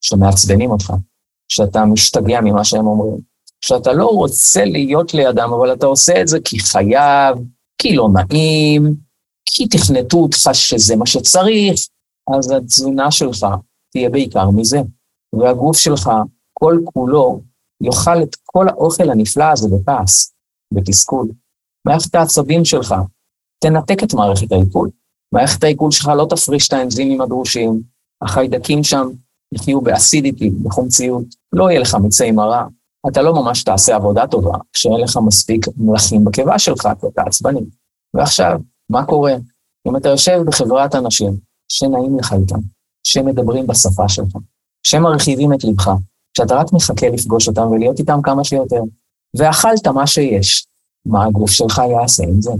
שמעצבנים 0.00 0.70
אותך, 0.70 0.92
שאתה 1.48 1.84
משתגע 1.84 2.40
ממה 2.40 2.64
שהם 2.64 2.86
אומרים, 2.86 3.20
שאתה 3.60 3.92
לא 3.92 4.06
רוצה 4.06 4.64
להיות 4.64 5.14
לידם, 5.14 5.50
אבל 5.58 5.72
אתה 5.72 5.86
עושה 5.86 6.20
את 6.20 6.28
זה 6.28 6.38
כי 6.44 6.58
חייב, 6.58 7.36
כי 7.78 7.96
לא 7.96 8.08
נעים, 8.12 8.94
כי 9.46 9.66
תכנתו 9.66 10.16
אותך 10.16 10.48
שזה 10.52 10.96
מה 10.96 11.06
שצריך, 11.06 11.80
אז 12.38 12.50
התזונה 12.50 13.10
שלך 13.10 13.46
תהיה 13.92 14.10
בעיקר 14.10 14.50
מזה. 14.50 14.80
והגוף 15.32 15.76
שלך, 15.76 16.10
כל 16.52 16.78
כולו, 16.84 17.40
יאכל 17.80 18.22
את 18.22 18.36
כל 18.44 18.68
האוכל 18.68 19.10
הנפלא 19.10 19.44
הזה 19.44 19.68
בכעס, 19.68 20.34
בתסכול. 20.74 21.28
מערכת 21.86 22.14
העצבים 22.14 22.64
שלך 22.64 22.94
תנתק 23.58 24.04
את 24.04 24.14
מערכת 24.14 24.52
העיכול. 24.52 24.90
מערכת 25.34 25.64
העיכול 25.64 25.90
שלך 25.90 26.08
לא 26.08 26.26
תפריש 26.30 26.68
את 26.68 26.72
האנזימים 26.72 27.20
הדרושים, 27.20 27.82
החיידקים 28.22 28.84
שם 28.84 29.08
יחיו 29.54 29.80
באסידיטי, 29.80 30.50
בחומציות, 30.50 31.24
לא 31.52 31.70
יהיה 31.70 31.80
לך 31.80 31.94
מצי 31.94 32.30
מרה, 32.30 32.66
אתה 33.08 33.22
לא 33.22 33.34
ממש 33.34 33.62
תעשה 33.62 33.96
עבודה 33.96 34.26
טובה 34.26 34.58
כשאין 34.72 35.00
לך 35.00 35.18
מספיק 35.26 35.66
מלכים 35.76 36.24
בקיבה 36.24 36.58
שלך, 36.58 36.88
כי 37.00 37.06
אתה 37.06 37.22
עצבני. 37.22 37.60
ועכשיו, 38.14 38.60
מה 38.90 39.04
קורה? 39.04 39.34
אם 39.88 39.96
אתה 39.96 40.08
יושב 40.08 40.40
בחברת 40.46 40.94
אנשים 40.94 41.36
שנעים 41.68 42.18
לך 42.18 42.32
איתם, 42.32 42.58
שמדברים 43.06 43.66
בשפה 43.66 44.08
שלך, 44.08 44.36
שמרחיבים 44.86 45.52
את 45.52 45.64
לבך, 45.64 45.90
שאתה 46.36 46.54
רק 46.54 46.72
מחכה 46.72 47.08
לפגוש 47.08 47.48
אותם 47.48 47.66
ולהיות 47.66 47.98
איתם 47.98 48.18
כמה 48.22 48.44
שיותר, 48.44 48.80
ואכלת 49.38 49.86
מה 49.86 50.06
שיש, 50.06 50.65
מה 51.06 51.24
הגוף 51.24 51.50
שלך 51.50 51.82
יעשה 51.90 52.24
עם 52.24 52.42
זה? 52.42 52.50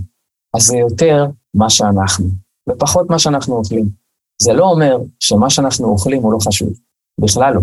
אז 0.57 0.63
זה 0.63 0.77
יותר 0.77 1.27
מה 1.55 1.71
שאנחנו, 1.71 2.27
ופחות 2.69 3.11
מה 3.11 3.19
שאנחנו 3.19 3.57
אוכלים. 3.57 3.89
זה 4.43 4.53
לא 4.53 4.65
אומר 4.65 4.97
שמה 5.21 5.51
שאנחנו 5.51 5.89
אוכלים 5.89 6.23
הוא 6.23 6.33
לא 6.33 6.39
חשוב, 6.39 6.69
בכלל 7.21 7.55
לא. 7.55 7.61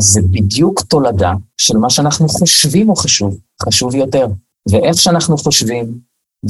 זה 0.00 0.20
בדיוק 0.30 0.80
תולדה 0.80 1.32
של 1.56 1.76
מה 1.76 1.90
שאנחנו 1.90 2.28
חושבים 2.28 2.88
הוא 2.88 2.96
חשוב, 2.96 3.36
חשוב 3.62 3.94
יותר. 3.94 4.26
ואיך 4.70 4.96
שאנחנו 4.96 5.36
חושבים, 5.36 5.98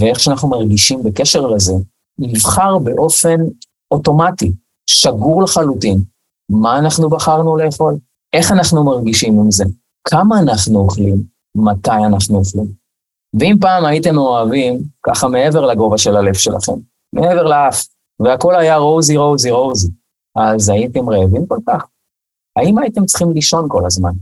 ואיך 0.01 0.21
שאנחנו 0.21 0.49
מרגישים 0.49 1.03
בקשר 1.03 1.47
לזה, 1.47 1.73
נבחר 2.19 2.79
באופן 2.79 3.41
אוטומטי, 3.91 4.53
שגור 4.87 5.43
לחלוטין, 5.43 6.03
מה 6.51 6.79
אנחנו 6.79 7.11
בחרנו 7.11 7.57
לאכול, 7.57 7.99
איך 8.33 8.53
אנחנו 8.53 8.85
מרגישים 8.85 9.41
עם 9.41 9.51
זה, 9.51 9.65
כמה 10.09 10.41
אנחנו 10.41 10.79
אוכלים, 10.79 11.25
מתי 11.57 11.91
אנחנו 12.07 12.39
אוכלים. 12.39 12.82
ואם 13.41 13.57
פעם 13.61 13.85
הייתם 13.85 14.19
אוהבים, 14.19 14.83
ככה 15.03 15.29
מעבר 15.29 15.67
לגובה 15.67 15.99
של 15.99 16.17
הלב 16.17 16.35
שלכם, 16.35 16.73
מעבר 17.13 17.43
לאף, 17.43 17.87
והכל 18.21 18.55
היה 18.57 18.77
רוזי, 18.77 19.17
רוזי, 19.17 19.51
רוזי, 19.51 19.89
אז 20.37 20.69
הייתם 20.69 21.11
רעבים 21.11 21.47
כל 21.47 21.59
כך? 21.67 21.87
האם 22.57 22.79
הייתם 22.79 23.05
צריכים 23.05 23.33
לישון 23.33 23.67
כל 23.69 23.87
הזמן? 23.87 24.13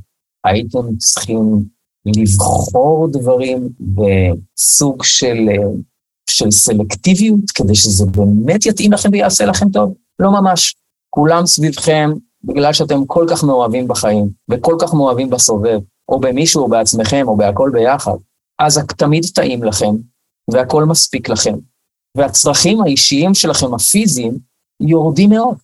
הייתם 0.45 0.97
צריכים 0.99 1.65
לבחור 2.07 3.09
דברים 3.13 3.69
בסוג 3.81 5.05
של, 5.05 5.49
של 6.31 6.51
סלקטיביות, 6.51 7.51
כדי 7.55 7.75
שזה 7.75 8.07
באמת 8.07 8.67
יתאים 8.67 8.93
לכם 8.93 9.09
ויעשה 9.13 9.45
לכם 9.45 9.69
טוב? 9.69 9.95
לא 10.19 10.31
ממש. 10.31 10.75
כולם 11.11 11.47
סביבכם, 11.47 12.11
בגלל 12.45 12.73
שאתם 12.73 13.07
כל 13.07 13.27
כך 13.31 13.45
מאוהבים 13.45 13.89
בחיים, 13.89 14.31
וכל 14.51 14.77
כך 14.81 14.95
מאוהבים 14.95 15.31
בסובב, 15.31 15.79
או 16.09 16.21
במישהו, 16.21 16.63
או 16.63 16.69
בעצמכם, 16.69 17.25
או 17.29 17.37
בהכל 17.37 17.71
ביחד, 17.73 18.17
אז 18.61 18.81
תמיד 18.97 19.25
טעים 19.35 19.65
לכם, 19.65 19.95
והכל 20.53 20.85
מספיק 20.85 21.29
לכם. 21.29 21.55
והצרכים 22.17 22.81
האישיים 22.81 23.35
שלכם, 23.35 23.75
הפיזיים, 23.75 24.39
יורדים 24.81 25.31
מאוד. 25.31 25.57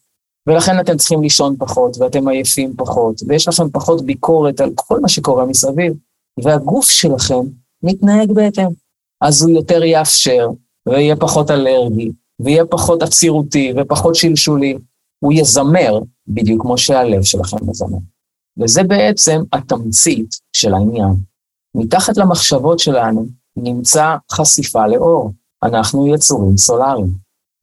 ולכן 0.47 0.81
אתם 0.81 0.97
צריכים 0.97 1.23
לישון 1.23 1.57
פחות, 1.59 1.97
ואתם 1.99 2.29
עייפים 2.29 2.75
פחות, 2.77 3.21
ויש 3.29 3.49
לכם 3.49 3.71
פחות 3.71 4.07
ביקורת 4.07 4.61
על 4.61 4.71
כל 4.75 5.01
מה 5.01 5.09
שקורה 5.09 5.47
מסביב, 5.47 5.93
והגוף 6.45 6.91
שלכם 6.91 7.41
מתנהג 7.83 8.33
בהתאם. 8.33 8.69
אז 9.21 9.43
הוא 9.43 9.51
יותר 9.51 9.85
יאפשר, 9.85 10.49
ויהיה 10.89 11.17
פחות 11.17 11.51
אלרגי, 11.51 12.11
ויהיה 12.41 12.65
פחות 12.67 13.03
עצירותי, 13.03 13.73
ופחות 13.77 14.15
שלשולי. 14.15 14.79
הוא 15.19 15.33
יזמר 15.33 15.99
בדיוק 16.29 16.63
כמו 16.63 16.79
שהלב 16.79 17.23
שלכם 17.23 17.57
מזמר. 17.63 17.99
וזה 18.59 18.83
בעצם 18.83 19.43
התמצית 19.53 20.29
של 20.53 20.75
העניין. 20.75 21.15
מתחת 21.77 22.17
למחשבות 22.17 22.79
שלנו 22.79 23.27
נמצא 23.57 24.17
חשיפה 24.33 24.87
לאור. 24.87 25.33
אנחנו 25.63 26.15
יצורים 26.15 26.57
סולאריים, 26.57 27.11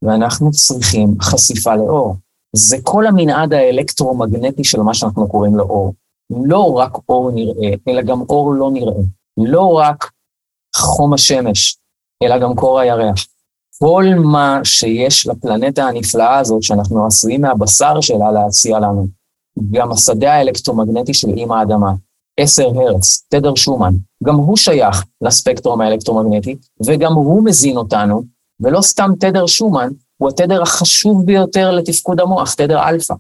ואנחנו 0.02 0.52
צריכים 0.52 1.16
חשיפה 1.22 1.76
לאור. 1.76 2.16
זה 2.56 2.78
כל 2.84 3.08
המנעד 3.08 3.54
האלקטרומגנטי 3.54 4.64
של 4.64 4.82
מה 4.82 4.94
שאנחנו 4.94 5.28
קוראים 5.28 5.56
לו 5.56 5.64
אור. 5.64 5.94
לא 6.46 6.74
רק 6.74 6.98
אור 7.10 7.32
נראה, 7.32 7.74
אלא 7.88 8.02
גם 8.02 8.22
אור 8.22 8.54
לא 8.54 8.72
נראה. 8.72 9.04
לא 9.38 9.74
רק 9.74 10.12
חום 10.76 11.14
השמש, 11.14 11.78
אלא 12.24 12.40
גם 12.40 12.56
קור 12.56 12.80
הירח. 12.80 13.28
כל 13.80 14.04
מה 14.24 14.60
שיש 14.64 15.28
לפלנטה 15.28 15.84
הנפלאה 15.84 16.38
הזאת, 16.40 16.64
שאנחנו 16.64 17.06
עשויים 17.06 17.42
מהבשר 17.42 18.02
שלה 18.02 18.32
להציע 18.32 18.80
לנו, 18.80 19.08
גם 19.72 19.92
השדה 19.92 20.34
האלקטרומגנטי 20.34 21.14
של 21.14 21.30
אימא 21.30 21.54
האדמה, 21.54 21.94
10 22.40 22.64
הרץ, 22.64 23.28
תדר 23.30 23.56
שומאן, 23.56 23.94
גם 24.24 24.36
הוא 24.36 24.58
שייך 24.58 25.04
לספקטרום 25.22 25.82
האלקטרומגנטי, 25.82 26.56
וגם 26.86 27.14
הוא 27.14 27.44
מזין 27.46 27.78
אותנו, 27.78 28.24
ולא 28.60 28.82
סתם 28.82 29.12
תדר 29.20 29.46
שומאן, 29.46 29.90
הוא 30.18 30.30
התדר 30.30 30.62
החשוב 30.62 31.26
ביותר 31.26 31.72
לתפקוד 31.72 32.20
המוח, 32.20 32.54
תדר 32.54 32.90
אלפא. 32.90 33.14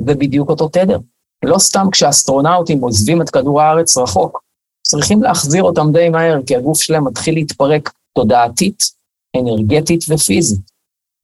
זה 0.00 0.14
בדיוק 0.14 0.50
אותו 0.50 0.68
תדר. 0.68 0.98
לא 1.44 1.58
סתם 1.58 1.86
כשאסטרונאוטים 1.92 2.80
עוזבים 2.80 3.22
את 3.22 3.30
כדור 3.30 3.62
הארץ 3.62 3.96
רחוק, 3.96 4.42
צריכים 4.82 5.22
להחזיר 5.22 5.62
אותם 5.62 5.92
די 5.92 6.08
מהר, 6.08 6.42
כי 6.46 6.56
הגוף 6.56 6.82
שלהם 6.82 7.04
מתחיל 7.04 7.34
להתפרק 7.34 7.92
תודעתית, 8.14 8.82
אנרגטית 9.36 10.00
ופיזית. 10.08 10.60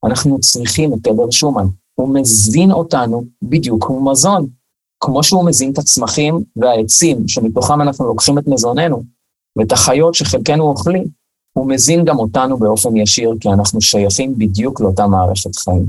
אנחנו 0.05 0.39
צריכים 0.39 0.93
את 0.93 0.99
תדר 1.03 1.31
שומן. 1.31 1.65
הוא 1.95 2.15
מזין 2.15 2.71
אותנו 2.71 3.23
בדיוק 3.41 3.85
כמו 3.85 4.11
מזון. 4.11 4.47
כמו 5.05 5.23
שהוא 5.23 5.45
מזין 5.45 5.71
את 5.71 5.77
הצמחים 5.77 6.43
והעצים, 6.55 7.27
שמתוכם 7.27 7.81
אנחנו 7.81 8.07
לוקחים 8.07 8.39
את 8.39 8.47
מזוננו, 8.47 9.03
ואת 9.57 9.71
החיות 9.71 10.13
שחלקנו 10.13 10.63
אוכלים, 10.63 11.07
הוא 11.53 11.69
מזין 11.69 12.05
גם 12.05 12.19
אותנו 12.19 12.57
באופן 12.57 12.97
ישיר, 12.97 13.33
כי 13.39 13.49
אנחנו 13.49 13.81
שייכים 13.81 14.37
בדיוק 14.37 14.81
לאותה 14.81 15.07
מערכת 15.07 15.55
חיים. 15.55 15.85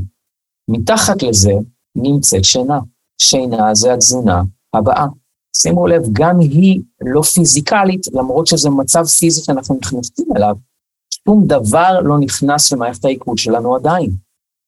מתחת 0.68 1.22
לזה 1.22 1.52
נמצאת 1.96 2.44
שינה. 2.44 2.78
שינה 3.20 3.74
זה 3.74 3.94
התזונה 3.94 4.42
הבאה. 4.74 5.06
שימו 5.56 5.86
לב, 5.86 6.02
גם 6.12 6.38
היא 6.38 6.80
לא 7.00 7.22
פיזיקלית, 7.22 8.06
למרות 8.12 8.46
שזה 8.46 8.70
מצב 8.70 9.04
פיזי 9.04 9.42
שאנחנו 9.44 9.78
נכנסים 9.82 10.26
אליו, 10.36 10.54
שום 11.28 11.46
דבר 11.46 12.00
לא 12.04 12.18
נכנס 12.18 12.72
למערכת 12.72 13.04
העיכול 13.04 13.36
שלנו 13.36 13.76
עדיין. 13.76 14.10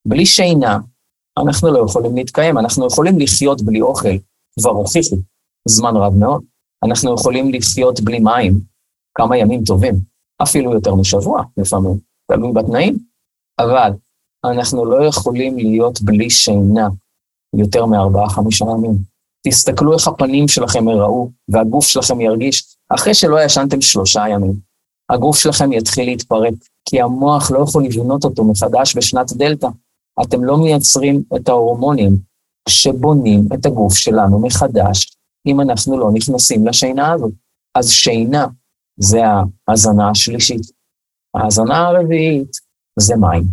בלי 0.07 0.27
שינה, 0.27 0.79
אנחנו 1.39 1.73
לא 1.73 1.85
יכולים 1.89 2.17
להתקיים, 2.17 2.59
אנחנו 2.59 2.87
יכולים 2.87 3.19
לחיות 3.19 3.63
בלי 3.63 3.81
אוכל, 3.81 4.17
כבר 4.59 4.71
הוכיחו, 4.71 5.17
זמן 5.69 5.97
רב 5.97 6.15
מאוד. 6.15 6.43
אנחנו 6.85 7.15
יכולים 7.15 7.53
לחיות 7.53 8.01
בלי 8.01 8.19
מים 8.19 8.61
כמה 9.15 9.37
ימים 9.37 9.65
טובים, 9.65 9.95
אפילו 10.43 10.73
יותר 10.73 10.95
משבוע 10.95 11.43
לפעמים, 11.57 11.99
תלוי 12.33 12.53
בתנאים, 12.53 12.99
אבל 13.59 13.93
אנחנו 14.45 14.85
לא 14.85 15.05
יכולים 15.05 15.57
להיות 15.57 16.03
בלי 16.03 16.31
שינה 16.31 16.89
יותר 17.57 17.87
מארבעה-חמישה 17.87 18.65
ימים. 18.65 18.99
תסתכלו 19.47 19.93
איך 19.93 20.09
הפנים 20.09 20.49
שלכם 20.49 20.89
יראו 20.89 21.31
והגוף 21.49 21.87
שלכם 21.87 22.21
ירגיש 22.21 22.77
אחרי 22.89 23.15
שלא 23.15 23.45
ישנתם 23.45 23.81
שלושה 23.81 24.25
ימים. 24.29 24.53
הגוף 25.11 25.39
שלכם 25.39 25.73
יתחיל 25.73 26.05
להתפרק, 26.05 26.55
כי 26.89 27.01
המוח 27.01 27.51
לא 27.51 27.59
יכול 27.63 27.85
לבנות 27.85 28.25
אותו 28.25 28.45
מחדש 28.45 28.97
בשנת 28.97 29.33
דלתא. 29.33 29.69
אתם 30.23 30.45
לא 30.45 30.57
מייצרים 30.57 31.23
את 31.37 31.49
ההורמונים 31.49 32.28
שבונים 32.69 33.49
את 33.55 33.67
הגוף 33.67 33.95
שלנו 33.95 34.41
מחדש, 34.41 35.17
אם 35.47 35.61
אנחנו 35.61 35.99
לא 35.99 36.11
נכנסים 36.13 36.67
לשינה 36.67 37.13
הזאת. 37.13 37.33
אז 37.75 37.91
שינה 37.91 38.47
זה 39.01 39.21
ההזנה 39.69 40.11
השלישית. 40.11 40.63
ההזנה 41.35 41.87
הרביעית 41.87 42.51
זה 43.01 43.17
מים. 43.17 43.45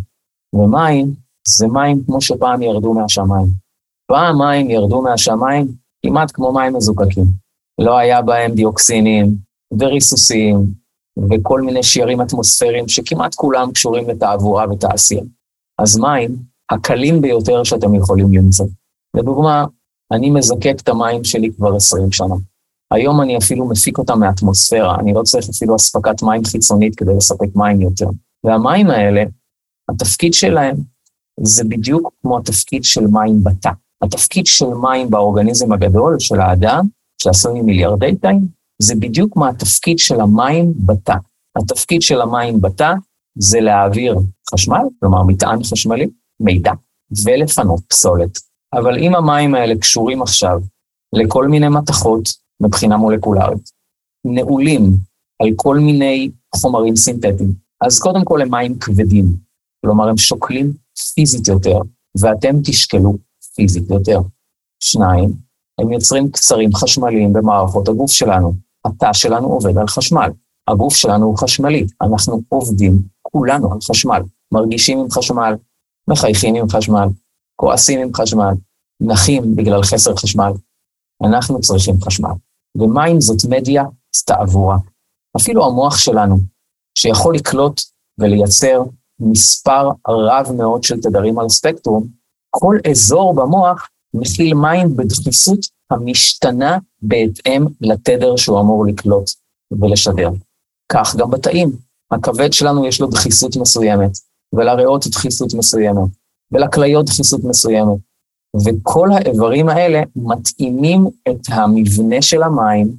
ומים 0.54 1.14
זה 1.48 1.66
מים 1.66 2.02
כמו 2.06 2.20
שפעם 2.20 2.62
ירדו 2.62 2.94
מהשמיים. 2.94 3.46
פעם 4.06 4.38
מים 4.38 4.70
ירדו 4.70 5.02
מהשמיים 5.02 5.66
כמעט 6.02 6.30
כמו 6.34 6.52
מים 6.52 6.76
מזוקקים. 6.76 7.24
לא 7.80 7.98
היה 7.98 8.22
בהם 8.22 8.54
דיוקסינים 8.54 9.36
וריסוסים 9.78 10.56
וכל 11.30 11.60
מיני 11.60 11.82
שיירים 11.82 12.20
אטמוספריים 12.20 12.88
שכמעט 12.88 13.34
כולם 13.34 13.72
קשורים 13.72 14.10
לתעבורה 14.10 14.64
ותעשייה. 14.70 15.22
אז 15.78 15.98
מים 15.98 16.36
הקלים 16.70 17.20
ביותר 17.20 17.64
שאתם 17.64 17.94
יכולים 17.94 18.32
למצוא. 18.32 18.66
לדוגמה, 19.14 19.64
אני 20.12 20.30
מזקק 20.30 20.76
את 20.82 20.88
המים 20.88 21.24
שלי 21.24 21.50
כבר 21.56 21.76
20 21.76 22.12
שנה. 22.12 22.34
היום 22.92 23.20
אני 23.20 23.38
אפילו 23.38 23.68
מפיק 23.68 23.98
אותם 23.98 24.20
מהאטמוספירה, 24.20 24.96
אני 25.00 25.12
לא 25.12 25.22
צריך 25.22 25.48
אפילו 25.48 25.76
אספקת 25.76 26.22
מים 26.22 26.44
חיצונית 26.44 26.96
כדי 26.96 27.16
לספק 27.16 27.48
מים 27.54 27.80
יותר. 27.80 28.06
והמים 28.44 28.90
האלה, 28.90 29.22
התפקיד 29.88 30.34
שלהם 30.34 30.76
זה 31.40 31.64
בדיוק 31.64 32.12
כמו 32.22 32.38
התפקיד 32.38 32.84
של 32.84 33.06
מים 33.06 33.44
בתא. 33.44 33.70
התפקיד 34.02 34.46
של 34.46 34.66
מים 34.66 35.10
באורגניזם 35.10 35.72
הגדול, 35.72 36.16
של 36.18 36.40
האדם, 36.40 36.86
שעשוי 37.22 37.60
ממיליארדי 37.60 38.16
תאים, 38.16 38.46
זה 38.82 38.94
בדיוק 38.94 39.36
מה 39.36 39.48
התפקיד 39.48 39.98
של 39.98 40.20
המים 40.20 40.72
בתא. 40.86 41.14
התפקיד 41.56 42.02
של 42.02 42.20
המים 42.20 42.60
בתא 42.60 42.92
זה 43.38 43.60
להעביר 43.60 44.18
חשמל, 44.54 44.82
כלומר 45.00 45.22
מטען 45.22 45.62
חשמלי, 45.62 46.06
מידע, 46.40 46.72
ולפנות 47.24 47.80
פסולת. 47.88 48.38
אבל 48.78 48.98
אם 48.98 49.14
המים 49.14 49.54
האלה 49.54 49.74
קשורים 49.76 50.22
עכשיו 50.22 50.60
לכל 51.12 51.48
מיני 51.48 51.68
מתכות 51.68 52.28
מבחינה 52.60 52.96
מולקולרית, 52.96 53.70
נעולים 54.24 54.82
על 55.42 55.48
כל 55.56 55.78
מיני 55.78 56.30
חומרים 56.56 56.96
סינתטיים, 56.96 57.52
אז 57.80 57.98
קודם 57.98 58.24
כל 58.24 58.42
הם 58.42 58.50
מים 58.50 58.78
כבדים, 58.78 59.24
כלומר 59.84 60.08
הם 60.08 60.16
שוקלים 60.16 60.72
פיזית 61.14 61.48
יותר, 61.48 61.78
ואתם 62.20 62.56
תשקלו 62.64 63.16
פיזית 63.54 63.90
יותר. 63.90 64.20
שניים, 64.80 65.32
הם 65.80 65.92
יוצרים 65.92 66.30
קצרים 66.30 66.74
חשמליים 66.74 67.32
במערכות 67.32 67.88
הגוף 67.88 68.10
שלנו. 68.10 68.52
התא 68.84 69.12
שלנו 69.12 69.46
עובד 69.46 69.78
על 69.78 69.88
חשמל. 69.88 70.30
הגוף 70.68 70.94
שלנו 70.94 71.26
הוא 71.26 71.38
חשמלי, 71.38 71.86
אנחנו 72.02 72.42
עובדים 72.48 73.02
כולנו 73.22 73.72
על 73.72 73.78
חשמל. 73.80 74.22
מרגישים 74.52 74.98
עם 74.98 75.10
חשמל, 75.10 75.54
מחייכים 76.08 76.54
עם 76.54 76.68
חשמל, 76.68 77.08
כועסים 77.56 78.00
עם 78.00 78.14
חשמל, 78.14 78.54
נחים 79.00 79.56
בגלל 79.56 79.82
חסר 79.82 80.16
חשמל. 80.16 80.52
אנחנו 81.24 81.60
צריכים 81.60 81.94
חשמל. 82.02 82.30
ומים 82.78 83.20
זאת 83.20 83.44
מדיה 83.48 83.84
תעבורה. 84.26 84.76
אפילו 85.36 85.66
המוח 85.66 85.96
שלנו, 85.98 86.38
שיכול 86.98 87.34
לקלוט 87.34 87.80
ולייצר 88.18 88.82
מספר 89.20 89.90
רב 90.08 90.52
מאוד 90.56 90.82
של 90.82 91.00
תדרים 91.00 91.38
על 91.38 91.46
הספקטרום, 91.46 92.06
כל 92.50 92.78
אזור 92.90 93.34
במוח 93.34 93.88
מכיל 94.14 94.54
מים 94.54 94.96
בדחיסות 94.96 95.58
המשתנה 95.90 96.78
בהתאם 97.02 97.64
לתדר 97.80 98.36
שהוא 98.36 98.60
אמור 98.60 98.86
לקלוט 98.86 99.30
ולשדר. 99.80 100.30
כך 100.92 101.16
גם 101.16 101.30
בתאים. 101.30 101.72
הכבד 102.10 102.52
שלנו 102.52 102.86
יש 102.86 103.00
לו 103.00 103.06
דחיסות 103.06 103.56
מסוימת, 103.56 104.10
ולריאות 104.52 105.06
דחיסות 105.06 105.54
מסוימת, 105.54 106.10
ולכליות 106.52 107.06
דחיסות 107.06 107.40
מסוימת. 107.44 107.98
וכל 108.64 109.08
האיברים 109.12 109.68
האלה 109.68 110.02
מתאימים 110.16 111.06
את 111.28 111.40
המבנה 111.48 112.22
של 112.22 112.42
המים 112.42 112.96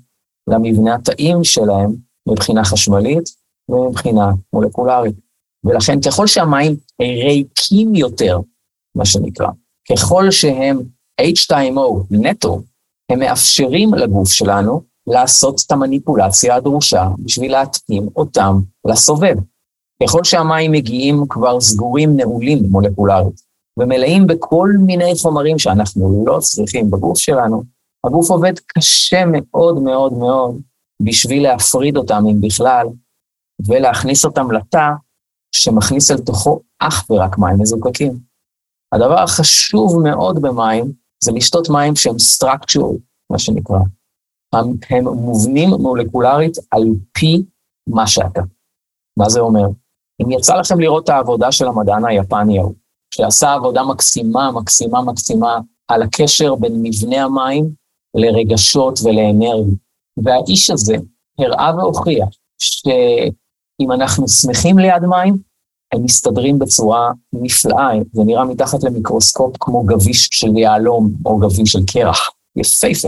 למבנה 0.49 0.95
התאים 0.95 1.43
שלהם 1.43 1.95
מבחינה 2.29 2.63
חשמלית 2.63 3.29
ומבחינה 3.69 4.31
מולקולרית. 4.53 5.15
ולכן 5.63 6.01
ככל 6.01 6.27
שהמים 6.27 6.75
ריקים 7.01 7.95
יותר, 7.95 8.39
מה 8.95 9.05
שנקרא, 9.05 9.47
ככל 9.91 10.31
שהם 10.31 10.79
H2O 11.21 12.03
נטו, 12.11 12.61
הם 13.11 13.19
מאפשרים 13.19 13.93
לגוף 13.93 14.31
שלנו 14.31 14.81
לעשות 15.07 15.61
את 15.65 15.71
המניפולציה 15.71 16.55
הדרושה 16.55 17.09
בשביל 17.19 17.51
להתאים 17.51 18.09
אותם 18.15 18.59
לסובב. 18.87 19.35
ככל 20.03 20.23
שהמים 20.23 20.71
מגיעים 20.71 21.23
כבר 21.29 21.61
סגורים, 21.61 22.17
נעולים 22.17 22.59
מולקולרית, 22.69 23.41
ומלאים 23.77 24.27
בכל 24.27 24.69
מיני 24.85 25.11
חומרים 25.21 25.59
שאנחנו 25.59 26.23
לא 26.27 26.39
צריכים 26.39 26.91
בגוף 26.91 27.17
שלנו, 27.17 27.63
הגוף 28.03 28.29
עובד 28.29 28.53
קשה 28.59 29.23
מאוד 29.31 29.81
מאוד 29.81 30.13
מאוד 30.13 30.61
בשביל 31.01 31.43
להפריד 31.43 31.97
אותם, 31.97 32.23
אם 32.31 32.41
בכלל, 32.41 32.87
ולהכניס 33.67 34.25
אותם 34.25 34.51
לתא 34.51 34.89
שמכניס 35.55 36.11
אל 36.11 36.17
תוכו 36.17 36.59
אך 36.79 37.09
ורק 37.09 37.37
מים 37.37 37.61
מזוקקים. 37.61 38.19
הדבר 38.95 39.19
החשוב 39.19 40.03
מאוד 40.03 40.41
במים 40.41 40.91
זה 41.23 41.31
לשתות 41.31 41.69
מים 41.69 41.95
שהם 41.95 42.15
structural, 42.15 42.95
מה 43.31 43.39
שנקרא. 43.39 43.79
הם, 44.53 44.73
הם 44.89 45.07
מובנים 45.07 45.69
מולקולרית 45.69 46.57
על 46.71 46.83
פי 47.11 47.43
מה 47.89 48.07
שאתה. 48.07 48.41
מה 49.19 49.29
זה 49.29 49.39
אומר? 49.39 49.67
אם 50.21 50.31
יצא 50.31 50.55
לכם 50.55 50.79
לראות 50.79 51.03
את 51.03 51.09
העבודה 51.09 51.51
של 51.51 51.67
המדען 51.67 52.05
היפני 52.05 52.59
ההוא, 52.59 52.73
שעשה 53.13 53.53
עבודה 53.53 53.83
מקסימה, 53.83 54.51
מקסימה, 54.51 55.01
מקסימה, 55.01 55.59
על 55.87 56.01
הקשר 56.01 56.55
בין 56.55 56.73
מבנה 56.81 57.23
המים 57.23 57.69
לרגשות 58.15 58.99
ולאנרגיה. 59.03 59.75
והאיש 60.23 60.69
הזה 60.69 60.95
הראה 61.39 61.75
והוכיח 61.75 62.27
שאם 62.61 63.91
אנחנו 63.91 64.27
שמחים 64.27 64.79
ליד 64.79 65.03
מים, 65.09 65.37
הם 65.93 66.03
מסתדרים 66.03 66.59
בצורה 66.59 67.11
נפלאה, 67.33 67.89
זה 68.13 68.23
נראה 68.25 68.45
מתחת 68.45 68.83
למיקרוסקופ 68.83 69.55
כמו 69.59 69.83
גביש 69.83 70.29
של 70.31 70.57
יהלום 70.57 71.13
או 71.25 71.37
גביש 71.37 71.71
של 71.71 71.79
קרח, 71.93 72.29
יפהפה. 72.55 73.07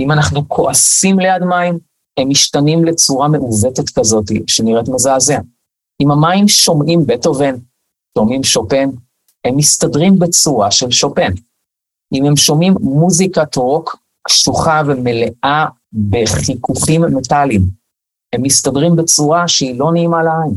אם 0.00 0.12
אנחנו 0.12 0.48
כועסים 0.48 1.18
ליד 1.18 1.42
מים, 1.42 1.78
הם 2.18 2.28
משתנים 2.28 2.84
לצורה 2.84 3.28
מעוותת 3.28 3.90
כזאת, 3.98 4.24
שנראית 4.46 4.88
מזעזע. 4.88 5.38
אם 6.02 6.10
המים 6.10 6.48
שומעים 6.48 7.06
בטהובן, 7.06 7.54
שומעים 8.18 8.44
שופן, 8.44 8.90
הם 9.46 9.56
מסתדרים 9.56 10.18
בצורה 10.18 10.70
של 10.70 10.90
שופן. 10.90 11.32
אם 12.14 12.24
הם 12.24 12.36
שומעים 12.36 12.74
מוזיקת 12.80 13.56
רוק 13.56 13.96
קשוחה 14.26 14.82
ומלאה 14.86 15.66
בחיכוכים 16.10 17.02
מטאליים, 17.02 17.62
הם 18.32 18.42
מסתדרים 18.42 18.96
בצורה 18.96 19.48
שהיא 19.48 19.78
לא 19.78 19.92
נעימה 19.92 20.22
לעין. 20.22 20.54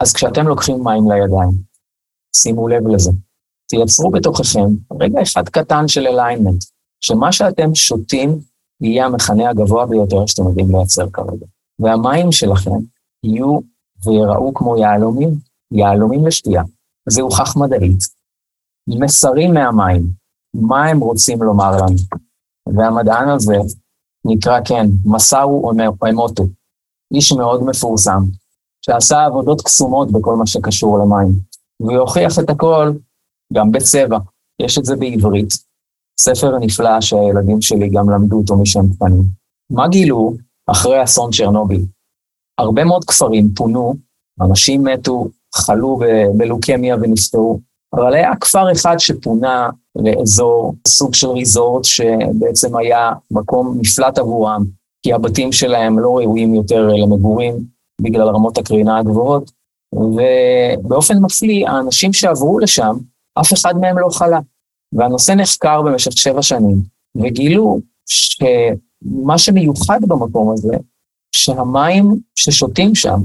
אז 0.00 0.12
כשאתם 0.12 0.48
לוקחים 0.48 0.84
מים 0.84 1.10
לידיים, 1.10 1.50
שימו 2.36 2.68
לב 2.68 2.88
לזה. 2.88 3.10
תייצרו 3.68 4.10
בתוככם 4.10 4.68
רגע 5.00 5.22
אחד 5.22 5.48
קטן 5.48 5.88
של 5.88 6.06
אליינמנט, 6.06 6.64
שמה 7.00 7.32
שאתם 7.32 7.74
שותים 7.74 8.38
יהיה 8.80 9.06
המכנה 9.06 9.50
הגבוה 9.50 9.86
ביותר 9.86 10.26
שאתם 10.26 10.48
יודעים 10.48 10.76
לייצר 10.76 11.10
כרגע. 11.12 11.46
והמים 11.78 12.32
שלכם 12.32 12.78
יהיו 13.24 13.58
ויראו 14.04 14.54
כמו 14.54 14.76
יהלומים, 14.76 15.30
יהלומים 15.72 16.26
לשתייה. 16.26 16.62
זה 17.08 17.22
הוכח 17.22 17.56
מדעית. 17.56 17.98
מסרים 18.88 19.54
מהמים, 19.54 20.02
מה 20.54 20.86
הם 20.86 21.00
רוצים 21.00 21.42
לומר 21.42 21.70
לנו? 21.76 21.96
והמדען 22.66 23.28
הזה 23.28 23.56
נקרא, 24.24 24.60
כן, 24.64 24.86
מסאו 25.04 25.72
אמוטו, 26.10 26.44
איש 27.14 27.32
מאוד 27.32 27.62
מפורסם, 27.62 28.20
שעשה 28.86 29.24
עבודות 29.24 29.60
קסומות 29.62 30.12
בכל 30.12 30.36
מה 30.36 30.46
שקשור 30.46 30.98
למים. 30.98 31.34
והוא 31.80 31.96
הוכיח 31.96 32.38
את 32.38 32.50
הכל 32.50 32.92
גם 33.52 33.72
בצבע, 33.72 34.18
יש 34.62 34.78
את 34.78 34.84
זה 34.84 34.96
בעברית. 34.96 35.48
ספר 36.20 36.58
נפלא 36.58 37.00
שהילדים 37.00 37.62
שלי 37.62 37.88
גם 37.88 38.10
למדו 38.10 38.36
אותו 38.36 38.56
משהם 38.56 38.86
קטנים. 38.94 39.22
מה 39.70 39.88
גילו 39.88 40.34
אחרי 40.66 41.04
אסון 41.04 41.30
צ'רנוביל? 41.32 41.84
הרבה 42.58 42.84
מאוד 42.84 43.04
כפרים 43.04 43.48
פונו, 43.56 43.94
אנשים 44.40 44.84
מתו, 44.84 45.28
חלו 45.54 45.98
בלוקמיה 46.36 46.96
ונפטרו, 47.00 47.60
אבל 47.94 48.14
היה 48.14 48.36
כפר 48.36 48.72
אחד 48.72 48.98
שפונה 48.98 49.70
לאזור, 49.96 50.74
סוג 50.88 51.14
של 51.14 51.28
ריזורט, 51.28 51.84
שבעצם 51.84 52.76
היה 52.76 53.12
מקום 53.30 53.78
מפלט 53.80 54.18
עבורם, 54.18 54.64
כי 55.02 55.12
הבתים 55.12 55.52
שלהם 55.52 55.98
לא 55.98 56.18
ראויים 56.18 56.54
יותר 56.54 56.88
למגורים, 56.88 57.54
בגלל 58.02 58.28
רמות 58.28 58.58
הקרינה 58.58 58.98
הגבוהות, 58.98 59.50
ובאופן 59.94 61.18
מפליא, 61.18 61.68
האנשים 61.68 62.12
שעברו 62.12 62.58
לשם, 62.58 62.96
אף 63.40 63.52
אחד 63.52 63.74
מהם 63.80 63.98
לא 63.98 64.08
חלה. 64.12 64.40
והנושא 64.92 65.32
נחקר 65.32 65.82
במשך 65.82 66.12
שבע 66.12 66.42
שנים, 66.42 66.76
וגילו 67.16 67.80
שמה 68.06 69.38
שמיוחד 69.38 70.00
במקום 70.08 70.52
הזה, 70.52 70.76
שהמים 71.32 72.20
ששותים 72.34 72.94
שם, 72.94 73.20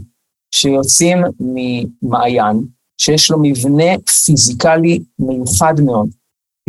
שיוצאים 0.51 1.17
ממעיין, 1.39 2.65
שיש 2.97 3.31
לו 3.31 3.37
מבנה 3.41 3.99
פיזיקלי 4.25 4.99
מיוחד 5.19 5.73
מאוד, 5.81 6.09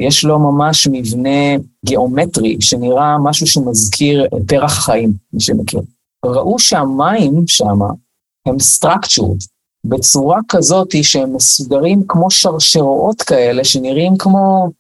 יש 0.01 0.25
לו 0.25 0.39
ממש 0.39 0.89
מבנה 0.93 1.57
גיאומטרי 1.85 2.57
שנראה 2.61 3.19
משהו 3.19 3.47
שמזכיר 3.47 4.27
פרח 4.47 4.85
חיים, 4.85 5.13
מי 5.33 5.41
שמכיר. 5.41 5.81
ראו 6.25 6.59
שהמים 6.59 7.47
שם 7.47 7.79
הם 8.47 8.57
structured 8.57 9.47
בצורה 9.87 10.41
כזאת 10.49 10.95
שהם 11.03 11.37
מסודרים 11.37 12.03
כמו 12.09 12.31
שרשראות 12.31 13.23
כאלה 13.23 13.65
שנראים 13.65 14.17
כמו 14.19 14.71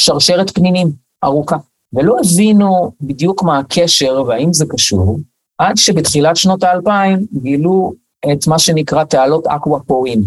שרשרת 0.00 0.50
פנינים 0.50 0.92
ארוכה. 1.24 1.56
ולא 1.92 2.16
הבינו 2.24 2.92
בדיוק 3.00 3.42
מה 3.42 3.58
הקשר 3.58 4.22
והאם 4.26 4.52
זה 4.52 4.64
קשור, 4.68 5.18
עד 5.58 5.76
שבתחילת 5.76 6.36
שנות 6.36 6.62
האלפיים 6.62 7.26
גילו 7.42 7.92
את 8.32 8.46
מה 8.46 8.58
שנקרא 8.58 9.04
תעלות 9.04 9.46
aquaporin, 9.46 10.22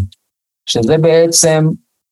שזה 0.66 0.98
בעצם 0.98 1.68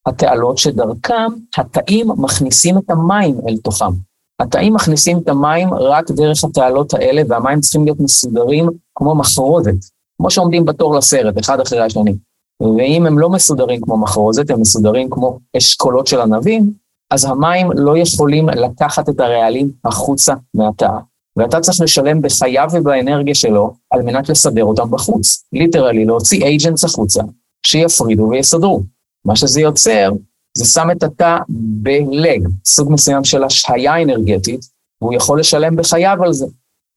התעלות 0.07 0.59
שדרכם 0.59 1.33
התאים 1.57 2.07
מכניסים 2.17 2.79
את 2.79 2.91
המים 2.91 3.41
אל 3.49 3.57
תוכם. 3.57 3.93
התאים 4.41 4.75
מכניסים 4.75 5.19
את 5.19 5.29
המים 5.29 5.75
רק 5.75 6.11
דרך 6.11 6.45
התעלות 6.45 6.95
האלה, 6.95 7.23
והמים 7.29 7.61
צריכים 7.61 7.85
להיות 7.85 8.01
מסודרים 8.01 8.69
כמו 8.95 9.15
מחרוזת, 9.15 9.75
כמו 10.17 10.31
שעומדים 10.31 10.65
בתור 10.65 10.95
לסרט, 10.95 11.39
אחד 11.39 11.61
אחרי 11.61 11.81
השני. 11.81 12.15
ואם 12.61 13.07
הם 13.07 13.19
לא 13.19 13.31
מסודרים 13.31 13.81
כמו 13.81 13.97
מחרוזת, 13.97 14.51
הם 14.51 14.61
מסודרים 14.61 15.11
כמו 15.11 15.39
אשכולות 15.57 16.07
של 16.07 16.21
ענבים, 16.21 16.73
אז 17.11 17.25
המים 17.25 17.71
לא 17.75 17.99
יכולים 17.99 18.49
לקחת 18.49 19.09
את 19.09 19.21
הרעלים 19.21 19.71
החוצה 19.85 20.35
מהתא. 20.55 20.91
והתא 21.39 21.61
צריך 21.61 21.81
לשלם 21.81 22.23
בחייו 22.23 22.69
ובאנרגיה 22.73 23.35
שלו 23.35 23.75
על 23.91 24.03
מנת 24.03 24.29
לסדר 24.29 24.65
אותם 24.65 24.91
בחוץ. 24.91 25.45
literally, 25.53 26.05
להוציא 26.05 26.45
agents 26.45 26.85
החוצה, 26.85 27.23
שיפרידו 27.67 28.29
ויסדרו. 28.31 28.83
מה 29.25 29.37
שזה 29.37 29.61
יוצר, 29.61 30.11
זה 30.59 30.65
שם 30.65 30.89
את 30.93 31.03
התא 31.03 31.37
ב 31.83 31.96
lag, 31.96 32.49
סוג 32.65 32.93
מסוים 32.93 33.25
של 33.25 33.45
השהיה 33.45 34.03
אנרגטית, 34.03 34.61
והוא 35.03 35.15
יכול 35.15 35.41
לשלם 35.41 35.77
בחייו 35.77 36.19
על 36.25 36.33
זה. 36.33 36.47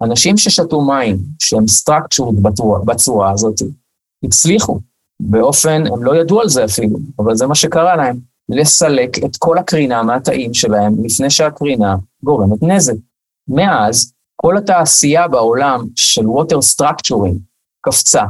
אנשים 0.04 0.38
ששתו 0.38 0.82
מים, 0.82 1.18
שהם 1.40 1.64
structured 1.64 2.36
בצורה 2.86 3.32
הזאת, 3.32 3.56
הצליחו. 4.24 4.80
באופן, 5.20 5.84
הם 5.88 6.04
לא 6.04 6.16
ידעו 6.16 6.42
על 6.42 6.50
זה 6.50 6.66
אפילו, 6.66 7.00
אבל 7.20 7.36
זה 7.36 7.48
מה 7.48 7.56
שקרה 7.56 7.96
להם, 7.96 8.20
לסלק 8.50 9.26
את 9.26 9.38
כל 9.38 9.58
הקרינה 9.58 10.04
מהתאים 10.04 10.54
שלהם 10.54 11.06
לפני 11.06 11.30
שהקרינה 11.30 11.96
גורמת 12.24 12.64
נזק. 12.64 12.94
מאז, 13.48 14.14
כל 14.42 14.58
התעשייה 14.58 15.28
בעולם 15.28 15.86
של 15.96 16.22
water 16.22 16.58
structuring 16.76 17.38
קפצה, 17.82 18.24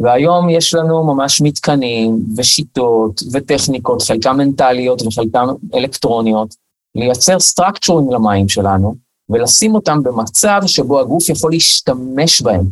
והיום 0.00 0.50
יש 0.50 0.74
לנו 0.74 1.04
ממש 1.04 1.40
מתקנים 1.40 2.18
ושיטות 2.36 3.22
וטכניקות, 3.32 4.02
חלקם 4.02 4.36
מנטליות 4.36 5.02
וחלקם 5.02 5.46
אלקטרוניות, 5.74 6.54
לייצר 6.94 7.36
structuring 7.36 8.14
למים 8.14 8.48
שלנו 8.48 8.94
ולשים 9.28 9.74
אותם 9.74 10.02
במצב 10.02 10.60
שבו 10.66 11.00
הגוף 11.00 11.28
יכול 11.28 11.50
להשתמש 11.50 12.42
בהם. 12.42 12.64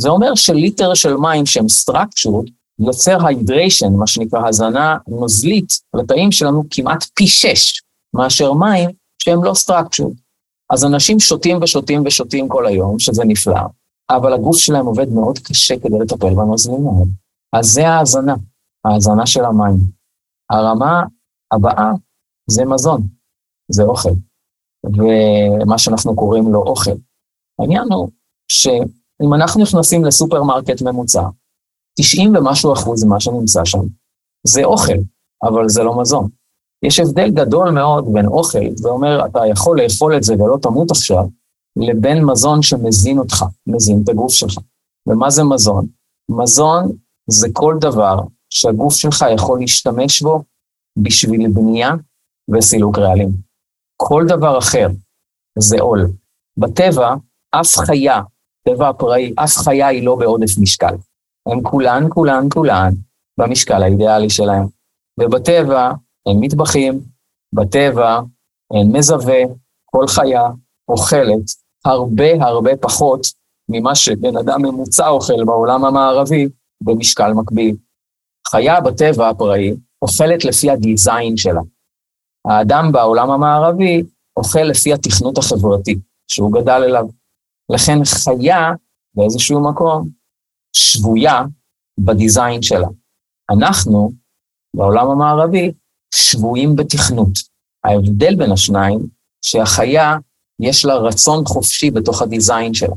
זה 0.00 0.08
אומר 0.08 0.34
שליטר 0.34 0.94
של 0.94 1.16
מים 1.16 1.46
שהם 1.46 1.66
structured 1.66 2.50
יוצר 2.78 3.26
היידריישן, 3.26 3.92
מה 3.92 4.06
שנקרא 4.06 4.48
הזנה 4.48 4.96
נוזלית, 5.08 5.68
לתאים 5.94 6.32
שלנו 6.32 6.64
כמעט 6.70 7.04
פי 7.14 7.26
שש 7.26 7.82
מאשר 8.14 8.52
מים 8.52 8.90
שהם 9.22 9.44
לא 9.44 9.52
structured. 9.52 10.29
אז 10.70 10.84
אנשים 10.84 11.20
שותים 11.20 11.62
ושותים 11.62 12.02
ושותים 12.06 12.48
כל 12.48 12.66
היום, 12.66 12.98
שזה 12.98 13.24
נפלא, 13.24 13.60
אבל 14.10 14.32
הגוף 14.32 14.56
שלהם 14.56 14.86
עובד 14.86 15.08
מאוד 15.08 15.38
קשה 15.38 15.74
כדי 15.78 15.98
לטפל 15.98 16.34
בנוזלים 16.34 16.88
האלה. 16.88 17.10
אז 17.52 17.66
זה 17.66 17.88
ההאזנה, 17.88 18.34
ההאזנה 18.84 19.26
של 19.26 19.44
המים. 19.44 19.76
הרמה 20.50 21.02
הבאה 21.52 21.90
זה 22.50 22.64
מזון, 22.64 23.02
זה 23.70 23.82
אוכל, 23.82 24.10
ומה 24.84 25.78
שאנחנו 25.78 26.16
קוראים 26.16 26.52
לו 26.52 26.62
אוכל. 26.62 26.96
העניין 27.58 27.92
הוא 27.92 28.10
שאם 28.48 29.34
אנחנו 29.34 29.62
נכנסים 29.62 30.04
לסופרמרקט 30.04 30.82
ממוצע, 30.82 31.22
90 31.98 32.36
ומשהו 32.36 32.72
אחוז 32.72 33.04
ממה 33.04 33.20
שנמצא 33.20 33.64
שם 33.64 33.82
זה 34.46 34.64
אוכל, 34.64 34.98
אבל 35.42 35.68
זה 35.68 35.82
לא 35.82 36.00
מזון. 36.00 36.28
יש 36.82 37.00
הבדל 37.00 37.30
גדול 37.30 37.70
מאוד 37.70 38.12
בין 38.12 38.26
אוכל, 38.26 38.58
זה 38.74 38.88
אומר, 38.88 39.26
אתה 39.26 39.40
יכול 39.50 39.82
לאכול 39.82 40.16
את 40.16 40.22
זה 40.22 40.34
ולא 40.34 40.56
תמות 40.62 40.90
עכשיו, 40.90 41.24
לבין 41.76 42.24
מזון 42.24 42.62
שמזין 42.62 43.18
אותך, 43.18 43.44
מזין 43.66 44.00
את 44.04 44.08
הגוף 44.08 44.32
שלך. 44.32 44.58
ומה 45.06 45.30
זה 45.30 45.44
מזון? 45.44 45.86
מזון 46.30 46.92
זה 47.30 47.48
כל 47.52 47.76
דבר 47.80 48.20
שהגוף 48.50 48.94
שלך 48.94 49.24
יכול 49.34 49.60
להשתמש 49.60 50.22
בו 50.22 50.42
בשביל 50.98 51.50
בנייה 51.52 51.90
וסילוק 52.48 52.98
רעלים. 52.98 53.30
כל 53.96 54.24
דבר 54.28 54.58
אחר 54.58 54.88
זה 55.58 55.76
עול. 55.80 56.10
בטבע, 56.56 57.14
אף 57.50 57.76
חיה, 57.76 58.22
טבע 58.68 58.88
הפראי, 58.88 59.34
אף 59.36 59.56
חיה 59.56 59.86
היא 59.86 60.06
לא 60.06 60.16
בעודף 60.16 60.58
משקל. 60.58 60.94
הן 61.46 61.60
כולן, 61.62 62.06
כולן, 62.08 62.46
כולן 62.52 62.92
במשקל 63.40 63.82
האידיאלי 63.82 64.30
שלהן. 64.30 64.66
ובטבע, 65.20 65.86
הם 65.88 65.94
מטבחים, 66.28 67.00
בטבע, 67.52 68.20
אין 68.74 68.96
מזווה, 68.96 69.40
כל 69.84 70.06
חיה 70.08 70.42
אוכלת 70.88 71.50
הרבה 71.84 72.44
הרבה 72.44 72.76
פחות 72.76 73.20
ממה 73.68 73.94
שבן 73.94 74.36
אדם 74.36 74.62
ממוצע 74.62 75.08
אוכל 75.08 75.44
בעולם 75.44 75.84
המערבי 75.84 76.48
במשקל 76.82 77.32
מקביל. 77.32 77.76
חיה 78.50 78.80
בטבע 78.80 79.28
הפראי 79.28 79.74
אוכלת 80.02 80.44
לפי 80.44 80.70
הדיזיין 80.70 81.36
שלה. 81.36 81.60
האדם 82.48 82.92
בעולם 82.92 83.30
המערבי 83.30 84.02
אוכל 84.36 84.62
לפי 84.62 84.92
התכנות 84.92 85.38
החברתי 85.38 85.98
שהוא 86.28 86.52
גדל 86.52 86.82
אליו. 86.84 87.04
לכן 87.72 88.04
חיה 88.04 88.70
באיזשהו 89.14 89.70
מקום 89.70 90.08
שבויה 90.76 91.42
בדיזיין 91.98 92.62
שלה. 92.62 92.88
אנחנו, 93.50 94.12
בעולם 94.76 95.10
המערבי, 95.10 95.72
שבויים 96.14 96.76
בתכנות. 96.76 97.50
ההבדל 97.84 98.34
בין 98.36 98.52
השניים, 98.52 98.98
שהחיה, 99.44 100.16
יש 100.60 100.84
לה 100.84 100.94
רצון 100.94 101.44
חופשי 101.46 101.90
בתוך 101.90 102.22
הדיזיין 102.22 102.74
שלה. 102.74 102.96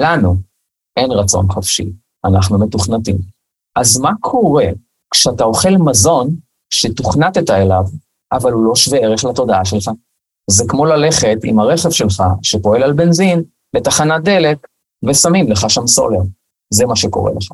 לנו 0.00 0.36
אין 0.96 1.10
רצון 1.10 1.46
חופשי, 1.52 1.92
אנחנו 2.24 2.58
מתוכנתים. 2.58 3.18
אז 3.76 3.98
מה 3.98 4.10
קורה 4.20 4.66
כשאתה 5.10 5.44
אוכל 5.44 5.76
מזון 5.78 6.36
שתוכנתת 6.70 7.50
אליו, 7.50 7.84
אבל 8.32 8.52
הוא 8.52 8.64
לא 8.64 8.76
שווה 8.76 8.98
ערך 8.98 9.24
לתודעה 9.24 9.64
שלך? 9.64 9.90
זה 10.50 10.64
כמו 10.68 10.84
ללכת 10.84 11.38
עם 11.44 11.58
הרכב 11.58 11.90
שלך, 11.90 12.22
שפועל 12.42 12.82
על 12.82 12.92
בנזין, 12.92 13.42
לתחנת 13.76 14.24
דלק, 14.24 14.66
ושמים 15.08 15.50
לך 15.50 15.70
שם 15.70 15.86
סולר. 15.86 16.20
זה 16.72 16.86
מה 16.86 16.96
שקורה 16.96 17.32
לך. 17.32 17.48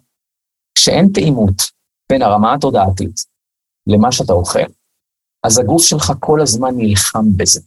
כשאין 0.75 1.09
תאימות 1.15 1.63
בין 2.11 2.23
הרמה 2.23 2.55
התודעתית 2.55 3.36
למה 3.87 4.13
שאתה 4.13 4.33
אוכל, 4.33 4.69
אז 5.47 5.59
הגוף 5.59 5.83
שלך 5.83 6.13
כל 6.21 6.41
הזמן 6.41 6.75
נלחם 6.77 7.25
בזה. 7.37 7.61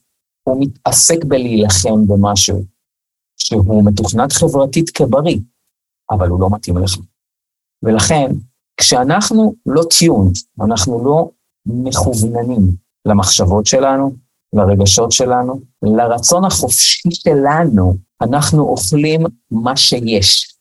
הוא 0.43 0.57
מתעסק 0.59 1.23
בלהילחם 1.23 2.07
במשהו 2.07 2.63
שהוא 3.37 3.85
מתוכנת 3.85 4.31
חברתית 4.31 4.89
כבריא, 4.89 5.39
אבל 6.11 6.29
הוא 6.29 6.41
לא 6.41 6.47
מתאים 6.51 6.77
לך. 6.77 6.97
ולכן, 7.83 8.31
כשאנחנו 8.77 9.53
לא 9.65 9.83
tuned, 9.99 10.35
אנחנו 10.65 11.05
לא 11.05 11.29
מכווננים 11.65 12.61
למחשבות 13.05 13.65
שלנו, 13.65 14.15
לרגשות 14.53 15.11
שלנו, 15.11 15.61
לרצון 15.81 16.45
החופשי 16.45 17.09
שלנו, 17.11 17.93
אנחנו 18.21 18.63
אוכלים 18.63 19.21
מה 19.51 19.77
שיש. 19.77 20.55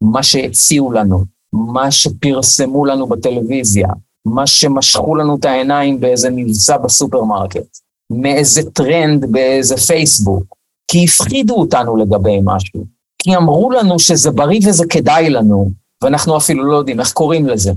מה 0.00 0.22
שהציעו 0.22 0.92
לנו, 0.92 1.24
מה 1.52 1.90
שפרסמו 1.90 2.84
לנו 2.84 3.06
בטלוויזיה, 3.06 3.88
מה 4.24 4.46
שמשכו 4.46 5.14
לנו 5.14 5.36
את 5.36 5.44
העיניים 5.44 6.00
באיזה 6.00 6.28
מבצע 6.30 6.76
בסופרמרקט, 6.76 7.78
מאיזה 8.10 8.70
טרנד 8.70 9.32
באיזה 9.32 9.76
פייסבוק, 9.76 10.44
כי 10.90 11.04
הפחידו 11.04 11.54
אותנו 11.54 11.96
לגבי 11.96 12.40
משהו, 12.44 12.84
כי 13.18 13.36
אמרו 13.36 13.70
לנו 13.70 13.98
שזה 13.98 14.30
בריא 14.30 14.60
וזה 14.68 14.84
כדאי 14.90 15.30
לנו, 15.30 15.70
ואנחנו 16.02 16.36
אפילו 16.36 16.64
לא 16.64 16.76
יודעים 16.76 17.00
איך 17.00 17.12
קוראים 17.12 17.46
לזה. 17.46 17.72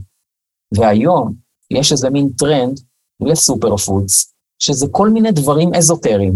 והיום 0.78 1.34
יש 1.72 1.92
איזה 1.92 2.10
מין 2.10 2.30
טרנד 2.38 2.80
ל 3.22 3.31
super 3.31 3.78
foods, 3.78 4.34
שזה 4.60 4.88
כל 4.92 5.10
מיני 5.10 5.32
דברים 5.32 5.74
אזוטריים, 5.74 6.34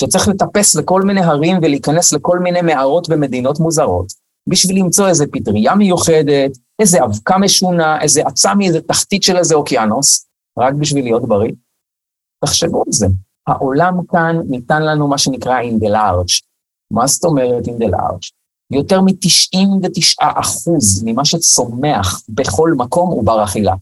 שצריך 0.00 0.28
לטפס 0.28 0.74
לכל 0.74 1.02
מיני 1.02 1.20
הרים 1.20 1.56
ולהיכנס 1.62 2.12
לכל 2.12 2.38
מיני 2.38 2.62
מערות 2.62 3.08
במדינות 3.08 3.60
מוזרות, 3.60 4.06
בשביל 4.48 4.78
למצוא 4.78 5.08
איזה 5.08 5.24
פטריה 5.32 5.74
מיוחדת, 5.74 6.58
איזה 6.78 7.04
אבקה 7.04 7.38
משונה, 7.38 8.02
איזה 8.02 8.22
אצה 8.26 8.54
מאיזה 8.54 8.80
תחתית 8.80 9.22
של 9.22 9.36
איזה 9.36 9.54
אוקיינוס, 9.54 10.26
רק 10.58 10.74
בשביל 10.74 11.04
להיות 11.04 11.28
בריא. 11.28 11.52
תחשבו 12.44 12.82
על 12.86 12.92
זה. 12.92 13.06
העולם 13.46 13.94
כאן 14.08 14.36
ניתן 14.48 14.82
לנו 14.82 15.08
מה 15.08 15.18
שנקרא 15.18 15.60
in 15.60 15.84
the 15.84 15.88
large. 15.88 16.42
מה 16.90 17.06
זאת 17.06 17.24
אומרת 17.24 17.64
in 17.64 17.82
the 17.82 17.90
large? 17.90 18.30
יותר 18.70 19.00
מ-99 19.00 20.24
אחוז 20.40 21.02
ממה 21.04 21.24
שצומח 21.24 22.22
בכל 22.28 22.72
מקום 22.76 23.10
הוא 23.10 23.24
בר 23.24 23.44
אכילה, 23.44 23.74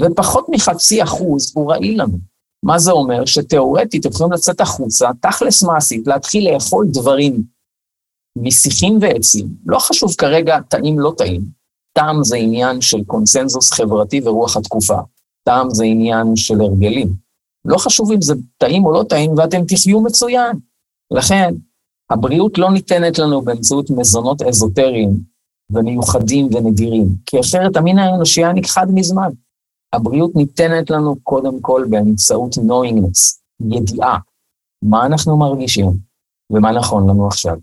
ופחות 0.00 0.46
מחצי 0.48 1.02
אחוז 1.02 1.52
הוא 1.54 1.72
רעיל 1.72 2.02
לנו. 2.02 2.18
מה 2.62 2.78
זה 2.78 2.90
אומר? 2.90 3.24
שתאורטית 3.24 4.04
יכולים 4.04 4.32
לצאת 4.32 4.60
החוצה, 4.60 5.10
תכלס 5.20 5.62
מעשית, 5.62 6.06
להתחיל 6.06 6.54
לאכול 6.54 6.86
דברים 6.92 7.42
משיחים 8.36 8.98
ועצים, 9.00 9.46
לא 9.66 9.78
חשוב 9.78 10.14
כרגע 10.18 10.60
טעים 10.60 10.98
לא 10.98 11.12
טעים, 11.16 11.42
טעם 11.92 12.24
זה 12.24 12.36
עניין 12.36 12.80
של 12.80 13.04
קונסנזוס 13.04 13.72
חברתי 13.72 14.20
ורוח 14.24 14.56
התקופה, 14.56 14.98
טעם 15.44 15.70
זה 15.70 15.84
עניין 15.84 16.36
של 16.36 16.60
הרגלים. 16.60 17.26
לא 17.64 17.78
חשוב 17.78 18.12
אם 18.12 18.22
זה 18.22 18.34
טעים 18.58 18.84
או 18.84 18.92
לא 18.92 19.02
טעים, 19.08 19.38
ואתם 19.38 19.64
תחיו 19.64 20.00
מצוין. 20.00 20.58
לכן, 21.10 21.54
הבריאות 22.10 22.58
לא 22.58 22.70
ניתנת 22.70 23.18
לנו 23.18 23.42
באמצעות 23.42 23.90
מזונות 23.90 24.42
אזוטריים 24.42 25.10
ומיוחדים 25.70 26.48
ונדירים, 26.54 27.06
כי 27.26 27.40
אחרת 27.40 27.76
המין 27.76 27.98
האנושי 27.98 28.44
היה 28.44 28.52
נכחד 28.52 28.86
מזמן. 28.94 29.30
הבריאות 29.92 30.36
ניתנת 30.36 30.90
לנו 30.90 31.16
קודם 31.22 31.60
כל 31.60 31.84
באמצעות 31.90 32.54
knowingness, 32.54 33.40
ידיעה, 33.60 34.18
מה 34.82 35.06
אנחנו 35.06 35.36
מרגישים, 35.36 35.86
ומה 36.50 36.72
נכון 36.72 37.10
לנו 37.10 37.26
עכשיו. 37.26 37.56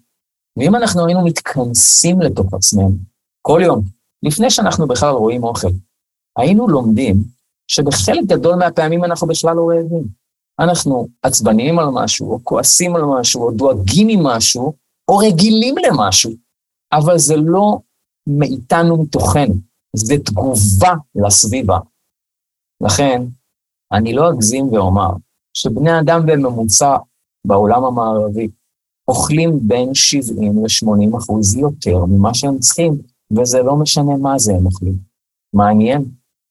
ואם 0.57 0.75
אנחנו 0.75 1.05
היינו 1.05 1.25
מתכנסים 1.25 2.21
לתוך 2.21 2.53
עצמנו 2.53 2.97
כל 3.41 3.61
יום, 3.63 3.81
לפני 4.23 4.49
שאנחנו 4.49 4.87
בכלל 4.87 5.13
רואים 5.13 5.43
אוכל, 5.43 5.67
היינו 6.37 6.67
לומדים 6.67 7.23
שבחלק 7.67 8.23
גדול 8.27 8.55
מהפעמים 8.55 9.03
אנחנו 9.03 9.27
בכלל 9.27 9.55
לא 9.55 9.69
רעבים. 9.69 10.03
אנחנו 10.59 11.07
עצבניים 11.23 11.79
על 11.79 11.85
משהו, 11.93 12.31
או 12.31 12.39
כועסים 12.43 12.95
על 12.95 13.01
משהו, 13.05 13.43
או 13.43 13.51
דואגים 13.51 14.07
ממשהו, 14.07 14.73
או 15.07 15.17
רגילים 15.17 15.75
למשהו, 15.87 16.31
אבל 16.93 17.17
זה 17.17 17.35
לא 17.37 17.79
מאיתנו 18.27 19.03
מתוכנו, 19.03 19.53
זה 19.95 20.15
תגובה 20.25 20.93
לסביבה. 21.15 21.79
לכן, 22.81 23.21
אני 23.91 24.13
לא 24.13 24.29
אגזים 24.29 24.73
ואומר 24.73 25.09
שבני 25.53 25.99
אדם 25.99 26.25
בממוצע 26.25 26.97
בעולם 27.47 27.83
המערבי 27.83 28.47
אוכלים 29.07 29.59
בין 29.61 29.93
70 29.93 30.65
ל-80 30.65 31.17
אחוז 31.17 31.55
יותר 31.55 32.05
ממה 32.05 32.33
שהם 32.33 32.59
צריכים, 32.59 33.01
וזה 33.37 33.61
לא 33.63 33.75
משנה 33.75 34.17
מה 34.17 34.39
זה 34.39 34.53
הם 34.55 34.65
אוכלים. 34.65 34.97
מעניין, 35.53 36.05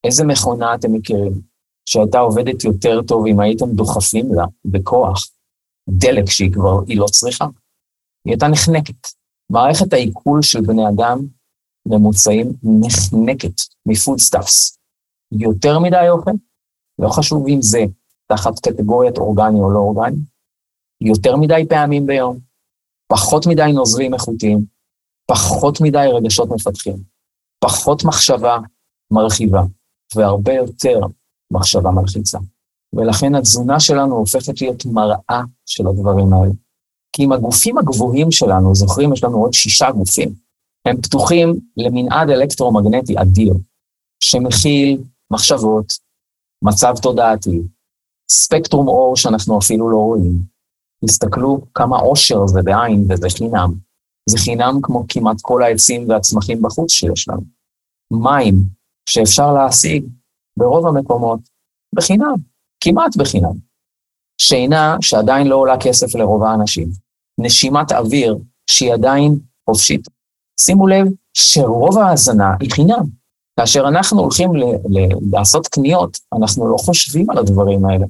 איזה 0.05 0.25
מכונה 0.25 0.75
אתם 0.75 0.93
מכירים, 0.93 1.33
שהייתה 1.89 2.19
עובדת 2.19 2.65
יותר 2.65 3.03
טוב 3.03 3.27
אם 3.27 3.41
הייתם 3.41 3.71
דוחפים 3.71 4.35
לה 4.35 4.45
בכוח 4.65 5.31
דלק 5.89 6.31
שהיא 6.31 6.53
כבר, 6.53 6.81
היא 6.87 6.99
לא 6.99 7.07
צריכה? 7.07 7.45
היא 8.25 8.33
הייתה 8.33 8.49
נחנקת. 8.49 9.07
מערכת 9.51 9.93
העיכול 9.93 10.43
של 10.43 10.61
בני 10.61 10.89
אדם 10.89 11.19
ממוצעים 11.87 12.53
נחנקת 12.63 13.55
מ 13.87 13.94
food 13.94 14.25
stuffs. 14.25 14.79
יותר 15.33 15.79
מדי 15.79 16.07
אוכל, 16.11 16.31
לא 16.99 17.09
חשוב 17.09 17.47
אם 17.49 17.63
זה 17.63 17.85
תחת 18.27 18.59
קטגוריית 18.59 19.19
אורגני 19.19 19.61
או 19.61 19.71
לא 19.71 19.79
אורגני, 19.79 20.21
יותר 21.07 21.37
מדי 21.37 21.65
פעמים 21.69 22.07
ביום, 22.07 22.39
פחות 23.09 23.47
מדי 23.47 23.71
נוזלים 23.75 24.15
איכותיים, 24.15 24.65
פחות 25.27 25.81
מדי 25.81 26.07
רגשות 26.13 26.49
מפתחים, 26.51 26.97
פחות 27.59 28.05
מחשבה 28.05 28.59
מרחיבה, 29.11 29.63
והרבה 30.17 30.53
יותר 30.53 31.01
מחשבה 31.51 31.91
מלחיצה. 31.91 32.39
ולכן 32.93 33.35
התזונה 33.35 33.81
שלנו 33.81 34.17
הופכת 34.17 34.61
להיות 34.61 34.87
מראה 34.87 35.43
של 35.67 35.87
הדברים 35.87 36.33
האלה. 36.33 36.53
כי 37.13 37.23
עם 37.23 37.33
הגופים 37.33 37.79
הגבוהים 37.79 38.31
שלנו, 38.31 38.75
זוכרים, 38.75 39.13
יש 39.13 39.25
לנו 39.25 39.43
עוד 39.43 39.53
שישה 39.53 39.91
גופים, 39.91 40.35
הם 40.85 41.01
פתוחים 41.03 41.61
למנעד 41.77 42.31
אלקטרומגנטי 42.31 43.15
אדיר, 43.19 43.55
שמכיל 44.21 45.03
מחשבות, 45.31 45.93
מצב 46.65 46.95
תודעתי, 47.03 47.61
ספקטרום 48.31 48.89
אור 48.89 49.17
שאנחנו 49.17 49.59
אפילו 49.59 49.91
לא 49.91 49.97
רואים. 49.97 50.52
תסתכלו 51.05 51.61
כמה 51.75 51.97
עושר 51.97 52.47
זה 52.47 52.61
בעין 52.63 53.07
וזה 53.09 53.29
חינם. 53.31 53.75
זה 54.31 54.39
חינם 54.39 54.79
כמו 54.83 55.05
כמעט 55.09 55.37
כל 55.41 55.63
העצים 55.63 56.09
והצמחים 56.09 56.63
בחוץ 56.63 56.91
שיש 56.91 57.29
לנו. 57.29 57.43
מים 58.13 58.55
שאפשר 59.09 59.53
להשיג 59.53 60.05
ברוב 60.59 60.87
המקומות 60.87 61.41
בחינם, 61.95 62.35
כמעט 62.85 63.17
בחינם. 63.17 63.73
שינה 64.41 64.97
שעדיין 65.01 65.47
לא 65.47 65.57
עולה 65.57 65.75
כסף 65.81 66.15
לרוב 66.15 66.43
האנשים. 66.43 66.89
נשימת 67.41 67.93
אוויר 67.93 68.39
שהיא 68.71 68.93
עדיין 68.93 69.39
חופשית. 69.71 70.09
שימו 70.61 70.87
לב 70.87 71.07
שרוב 71.35 71.99
ההאזנה 71.99 72.55
היא 72.61 72.71
חינם. 72.71 73.23
כאשר 73.61 73.89
אנחנו 73.89 74.21
הולכים 74.21 74.57
ל- 74.57 74.99
ל- 74.99 75.37
לעשות 75.37 75.67
קניות, 75.67 76.19
אנחנו 76.41 76.73
לא 76.73 76.77
חושבים 76.77 77.31
על 77.31 77.39
הדברים 77.39 77.85
האלה. 77.85 78.07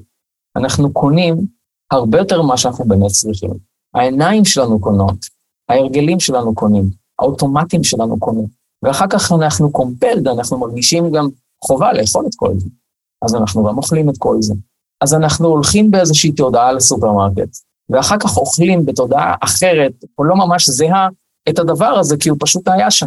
אנחנו 0.57 0.93
קונים 0.93 1.47
הרבה 1.93 2.19
יותר 2.19 2.43
ממה 2.43 2.57
שאנחנו 2.57 2.85
באמת 2.85 3.11
צריכים. 3.11 3.51
העיניים 3.95 4.45
שלנו 4.45 4.81
קונות, 4.81 5.17
ההרגלים 5.69 6.21
שלנו 6.21 6.55
קונים, 6.55 6.91
האוטומטים 7.19 7.85
שלנו 7.85 8.19
קונים, 8.19 8.47
ואחר 8.83 9.07
כך 9.11 9.33
אנחנו 9.33 9.73
קומפלד, 9.73 10.29
אנחנו 10.29 10.59
מרגישים 10.59 11.13
גם 11.13 11.29
חובה 11.65 11.93
לאכול 11.93 12.27
את 12.27 12.35
כל 12.37 12.59
זה. 12.59 12.69
אז 13.23 13.35
אנחנו 13.35 13.65
גם 13.65 13.79
אוכלים 13.79 14.11
את 14.11 14.15
כל 14.19 14.37
זה. 14.41 14.55
אז 15.01 15.15
אנחנו 15.15 15.49
הולכים 15.49 15.91
באיזושהי 15.91 16.33
תודעה 16.33 16.73
לסופרמרקט, 16.73 17.57
ואחר 17.89 18.17
כך 18.19 18.37
אוכלים 18.37 18.87
בתודעה 18.87 19.35
אחרת, 19.41 19.93
או 20.19 20.25
לא 20.25 20.37
ממש 20.37 20.69
זהה, 20.69 21.09
את 21.49 21.59
הדבר 21.59 21.87
הזה, 21.87 22.17
כי 22.17 22.29
הוא 22.29 22.39
פשוט 22.41 22.69
היה 22.69 22.91
שם. 22.91 23.07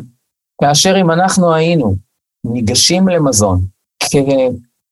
כאשר 0.61 0.95
אם 1.01 1.11
אנחנו 1.11 1.53
היינו 1.53 1.95
ניגשים 2.45 3.07
למזון 3.07 3.61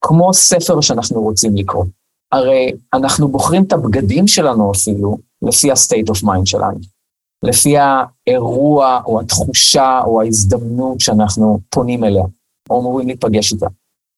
כמו 0.01 0.33
ספר 0.33 0.81
שאנחנו 0.81 1.21
רוצים 1.21 1.55
לקרוא, 1.55 1.85
הרי 2.33 2.71
אנחנו 2.93 3.27
בוחרים 3.27 3.63
את 3.63 3.73
הבגדים 3.73 4.27
שלנו 4.27 4.71
אפילו 4.71 5.17
לפי 5.41 5.71
ה-state 5.71 6.11
of 6.11 6.23
mind 6.23 6.45
שלנו, 6.45 6.79
לפי 7.43 7.75
האירוע 7.77 9.01
או 9.05 9.19
התחושה 9.19 10.01
או 10.05 10.21
ההזדמנות 10.21 10.99
שאנחנו 10.99 11.59
פונים 11.69 12.03
אליה, 12.03 12.23
או 12.69 12.81
אמורים 12.81 13.07
להיפגש 13.07 13.53
איתה. 13.53 13.67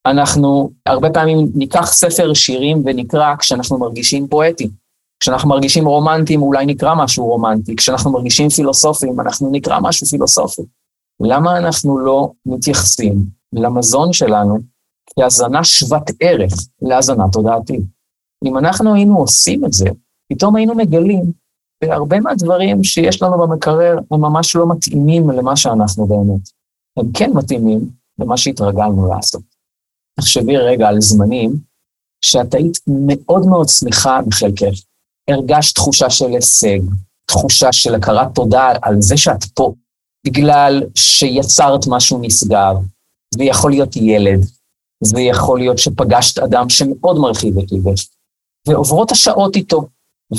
אנחנו 0.06 0.70
הרבה 0.86 1.10
פעמים 1.10 1.52
ניקח 1.56 1.92
ספר 1.94 2.34
שירים 2.34 2.82
ונקרא 2.86 3.36
כשאנחנו 3.36 3.78
מרגישים 3.78 4.28
פואטיים. 4.28 4.70
כשאנחנו 5.20 5.50
מרגישים 5.50 5.88
רומנטיים, 5.88 6.42
אולי 6.42 6.66
נקרא 6.66 6.96
משהו 6.96 7.26
רומנטי. 7.26 7.76
כשאנחנו 7.76 8.12
מרגישים 8.12 8.50
פילוסופיים, 8.50 9.20
אנחנו 9.20 9.52
נקרא 9.52 9.80
משהו 9.82 10.08
פילוסופי. 10.08 10.62
למה 11.20 11.58
אנחנו 11.58 12.00
לא 12.00 12.32
מתייחסים 12.46 13.16
למזון 13.54 14.14
שלנו 14.14 14.58
כהזנה 15.16 15.64
שוות 15.64 16.12
ערך 16.20 16.54
להזנה 16.82 17.24
תודעתית? 17.32 17.95
אם 18.46 18.58
אנחנו 18.58 18.94
היינו 18.94 19.18
עושים 19.18 19.66
את 19.66 19.74
זה, 19.74 19.86
פתאום 20.34 20.56
היינו 20.56 20.76
מגלים 20.76 21.32
שהרבה 21.84 22.20
מהדברים 22.20 22.84
שיש 22.84 23.22
לנו 23.22 23.38
במקרר 23.38 23.98
הם 24.12 24.22
ממש 24.22 24.56
לא 24.56 24.66
מתאימים 24.70 25.30
למה 25.30 25.56
שאנחנו 25.56 26.08
באמת. 26.08 26.50
הם 26.98 27.12
כן 27.14 27.32
מתאימים 27.34 27.80
למה 28.20 28.38
שהתרגלנו 28.38 29.10
לעשות. 29.16 29.42
תחשבי 30.20 30.58
רגע 30.58 30.88
על 30.88 31.02
זמנים 31.02 31.56
שאת 32.22 32.54
היית 32.54 32.78
מאוד 32.88 33.46
מאוד 33.46 33.70
שמחה 33.70 34.20
בחלקך. 34.28 34.82
הרגשת 35.30 35.76
תחושה 35.76 36.10
של 36.10 36.26
הישג, 36.26 36.80
תחושה 37.26 37.68
של 37.72 37.96
הכרת 37.96 38.36
תודה 38.36 38.74
על 38.82 38.96
זה 39.00 39.18
שאת 39.18 39.44
פה, 39.44 39.74
בגלל 40.26 40.84
שיצרת 40.96 41.88
משהו 41.88 42.20
נשגב. 42.22 42.76
זה 43.34 43.44
יכול 43.44 43.72
להיות 43.72 43.96
ילד, 43.96 44.46
זה 45.04 45.22
יכול 45.22 45.60
להיות 45.60 45.78
שפגשת 45.78 46.40
אדם 46.40 46.70
שמאוד 46.70 47.18
מרחיב 47.18 47.60
את 47.60 47.72
ליבך, 47.72 48.02
ועוברות 48.68 49.12
השעות 49.12 49.56
איתו, 49.56 49.88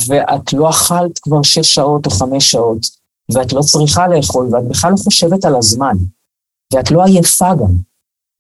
ואת 0.09 0.53
לא 0.53 0.71
אכלת 0.71 1.19
כבר 1.19 1.43
שש 1.43 1.75
שעות 1.75 2.07
או 2.07 2.11
חמש 2.11 2.51
שעות, 2.51 2.87
ואת 3.35 3.53
לא 3.53 3.63
צריכה 3.63 4.09
לאכול, 4.09 4.55
ואת 4.55 4.69
בכלל 4.69 4.91
לא 4.91 4.97
חושבת 4.97 5.45
על 5.45 5.57
הזמן, 5.57 5.97
ואת 6.73 6.91
לא 6.91 7.05
עייפה 7.05 7.55
גם. 7.55 7.73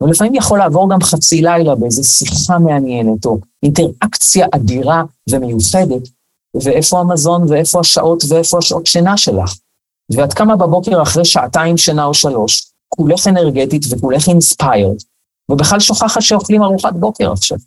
ולפעמים 0.02 0.34
יכול 0.34 0.58
לעבור 0.58 0.90
גם 0.90 1.00
חצי 1.00 1.42
לילה 1.42 1.74
באיזו 1.74 2.04
שיחה 2.04 2.58
מעניינת, 2.58 3.26
או 3.26 3.38
אינטראקציה 3.62 4.46
אדירה 4.54 5.02
ומיוחדת, 5.30 6.08
ואיפה 6.54 7.00
המזון, 7.00 7.42
ואיפה 7.48 7.80
השעות, 7.80 8.22
ואיפה 8.28 8.58
השעות 8.58 8.86
שינה 8.86 9.16
שלך. 9.16 9.54
ואת 10.12 10.34
קמה 10.34 10.56
בבוקר 10.56 11.02
אחרי 11.02 11.24
שעתיים 11.24 11.76
שינה 11.76 12.04
או 12.04 12.14
שלוש, 12.14 12.72
כולך 12.88 13.26
אנרגטית 13.26 13.82
וכולך 13.90 14.28
אינספיירד, 14.28 14.96
ובכלל 15.50 15.80
שוכחת 15.80 16.22
שאוכלים 16.22 16.62
ארוחת 16.62 16.92
בוקר 16.92 17.32
עכשיו. 17.32 17.58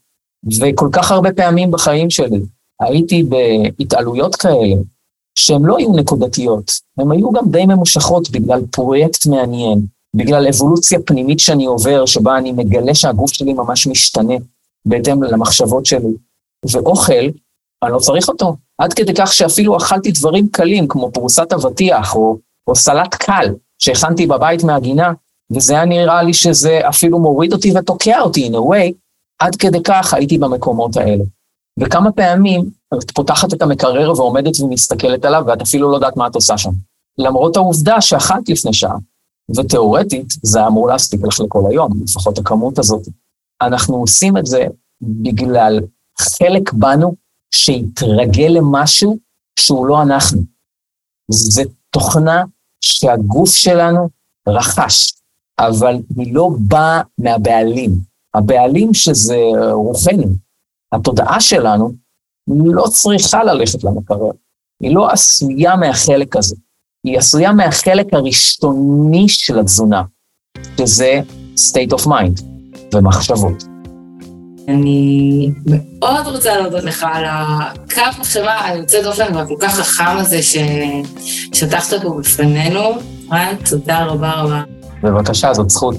וכל 0.45 0.89
כך 0.91 1.11
הרבה 1.11 1.33
פעמים 1.33 1.71
בחיים 1.71 2.09
שלי 2.09 2.39
הייתי 2.81 3.23
בהתעלויות 3.23 4.35
כאלה, 4.35 4.75
שהן 5.35 5.65
לא 5.65 5.77
היו 5.77 5.93
נקודתיות, 5.93 6.71
הן 6.97 7.11
היו 7.11 7.31
גם 7.31 7.51
די 7.51 7.65
ממושכות 7.65 8.29
בגלל 8.29 8.61
פרויקט 8.71 9.25
מעניין, 9.25 9.85
בגלל 10.15 10.47
אבולוציה 10.47 10.99
פנימית 11.05 11.39
שאני 11.39 11.65
עובר, 11.65 12.05
שבה 12.05 12.37
אני 12.37 12.51
מגלה 12.51 12.95
שהגוף 12.95 13.33
שלי 13.33 13.53
ממש 13.53 13.87
משתנה 13.87 14.33
בהתאם 14.85 15.23
למחשבות 15.23 15.85
שלי. 15.85 16.13
ואוכל, 16.71 17.13
אני 17.83 17.91
לא 17.91 17.99
צריך 17.99 18.29
אותו. 18.29 18.55
עד 18.77 18.93
כדי 18.93 19.13
כך 19.17 19.33
שאפילו 19.33 19.77
אכלתי 19.77 20.11
דברים 20.11 20.47
קלים, 20.47 20.87
כמו 20.87 21.11
פרוסת 21.11 21.53
אבטיח 21.53 22.15
או, 22.15 22.37
או 22.67 22.75
סלט 22.75 23.15
קל 23.15 23.55
שהכנתי 23.79 24.27
בבית 24.27 24.63
מהגינה, 24.63 25.13
וזה 25.51 25.73
היה 25.73 25.85
נראה 25.85 26.23
לי 26.23 26.33
שזה 26.33 26.79
אפילו 26.89 27.19
מוריד 27.19 27.53
אותי 27.53 27.77
ותוקע 27.77 28.21
אותי 28.21 28.47
in 28.47 28.51
a 28.51 28.57
way, 28.57 28.93
עד 29.39 29.55
כדי 29.55 29.83
כך 29.83 30.13
הייתי 30.13 30.37
במקומות 30.37 30.97
האלה. 30.97 31.23
וכמה 31.79 32.11
פעמים 32.11 32.69
את 32.93 33.11
פותחת 33.11 33.53
את 33.53 33.61
המקרר 33.61 34.11
ועומדת 34.17 34.59
ומסתכלת 34.59 35.25
עליו, 35.25 35.43
ואת 35.47 35.61
אפילו 35.61 35.91
לא 35.91 35.95
יודעת 35.95 36.17
מה 36.17 36.27
את 36.27 36.35
עושה 36.35 36.57
שם. 36.57 36.71
למרות 37.17 37.57
העובדה 37.57 38.01
שאכלת 38.01 38.49
לפני 38.49 38.73
שעה, 38.73 38.95
ותיאורטית 39.57 40.27
זה 40.43 40.67
אמור 40.67 40.87
להספיק 40.87 41.21
לך 41.27 41.39
לכל 41.39 41.63
היום, 41.69 41.91
לפחות 42.03 42.37
הכמות 42.37 42.79
הזאת. 42.79 43.07
אנחנו 43.61 43.95
עושים 43.95 44.37
את 44.37 44.45
זה 44.45 44.65
בגלל 45.01 45.79
חלק 46.19 46.73
בנו 46.73 47.15
שהתרגל 47.51 48.47
למשהו 48.47 49.17
שהוא 49.59 49.85
לא 49.85 50.01
אנחנו. 50.01 50.41
זה 51.31 51.63
תוכנה 51.89 52.43
שהגוף 52.81 53.51
שלנו 53.51 54.09
רכש, 54.47 55.13
אבל 55.59 55.95
היא 56.17 56.33
לא 56.33 56.49
באה 56.59 57.01
מהבעלים. 57.17 58.08
הבעלים 58.33 58.93
שזה 58.93 59.37
רוחנו, 59.71 60.27
התודעה 60.91 61.41
שלנו, 61.41 61.91
לא 62.65 62.83
צריכה 62.87 63.43
ללכת 63.43 63.83
למקרר. 63.83 64.31
היא 64.83 64.95
לא 64.95 65.11
עשויה 65.11 65.75
מהחלק 65.75 66.35
הזה. 66.35 66.55
היא 67.03 67.17
עשויה 67.17 67.51
מהחלק 67.51 68.13
הראשוני 68.13 69.29
של 69.29 69.59
התזונה, 69.59 70.03
שזה 70.77 71.21
state 71.55 71.93
of 71.93 72.05
mind 72.05 72.43
ומחשבות. 72.95 73.63
אני 74.67 75.51
מאוד 75.65 76.27
רוצה 76.27 76.57
להודות 76.57 76.83
לך 76.83 77.05
על 77.13 77.23
הקו 77.27 78.19
מחשבה 78.19 78.65
היוצא 78.65 79.03
דופן 79.03 79.35
והכל 79.35 79.55
כך 79.59 79.73
חכם 79.75 80.17
הזה 80.17 80.39
ששטחת 80.43 81.93
פה 82.03 82.19
בפנינו. 82.19 82.89
רן, 83.31 83.55
תודה 83.69 84.05
רבה 84.05 84.31
רבה. 84.31 84.61
בבקשה, 85.03 85.53
זאת 85.53 85.69
זכות. 85.69 85.95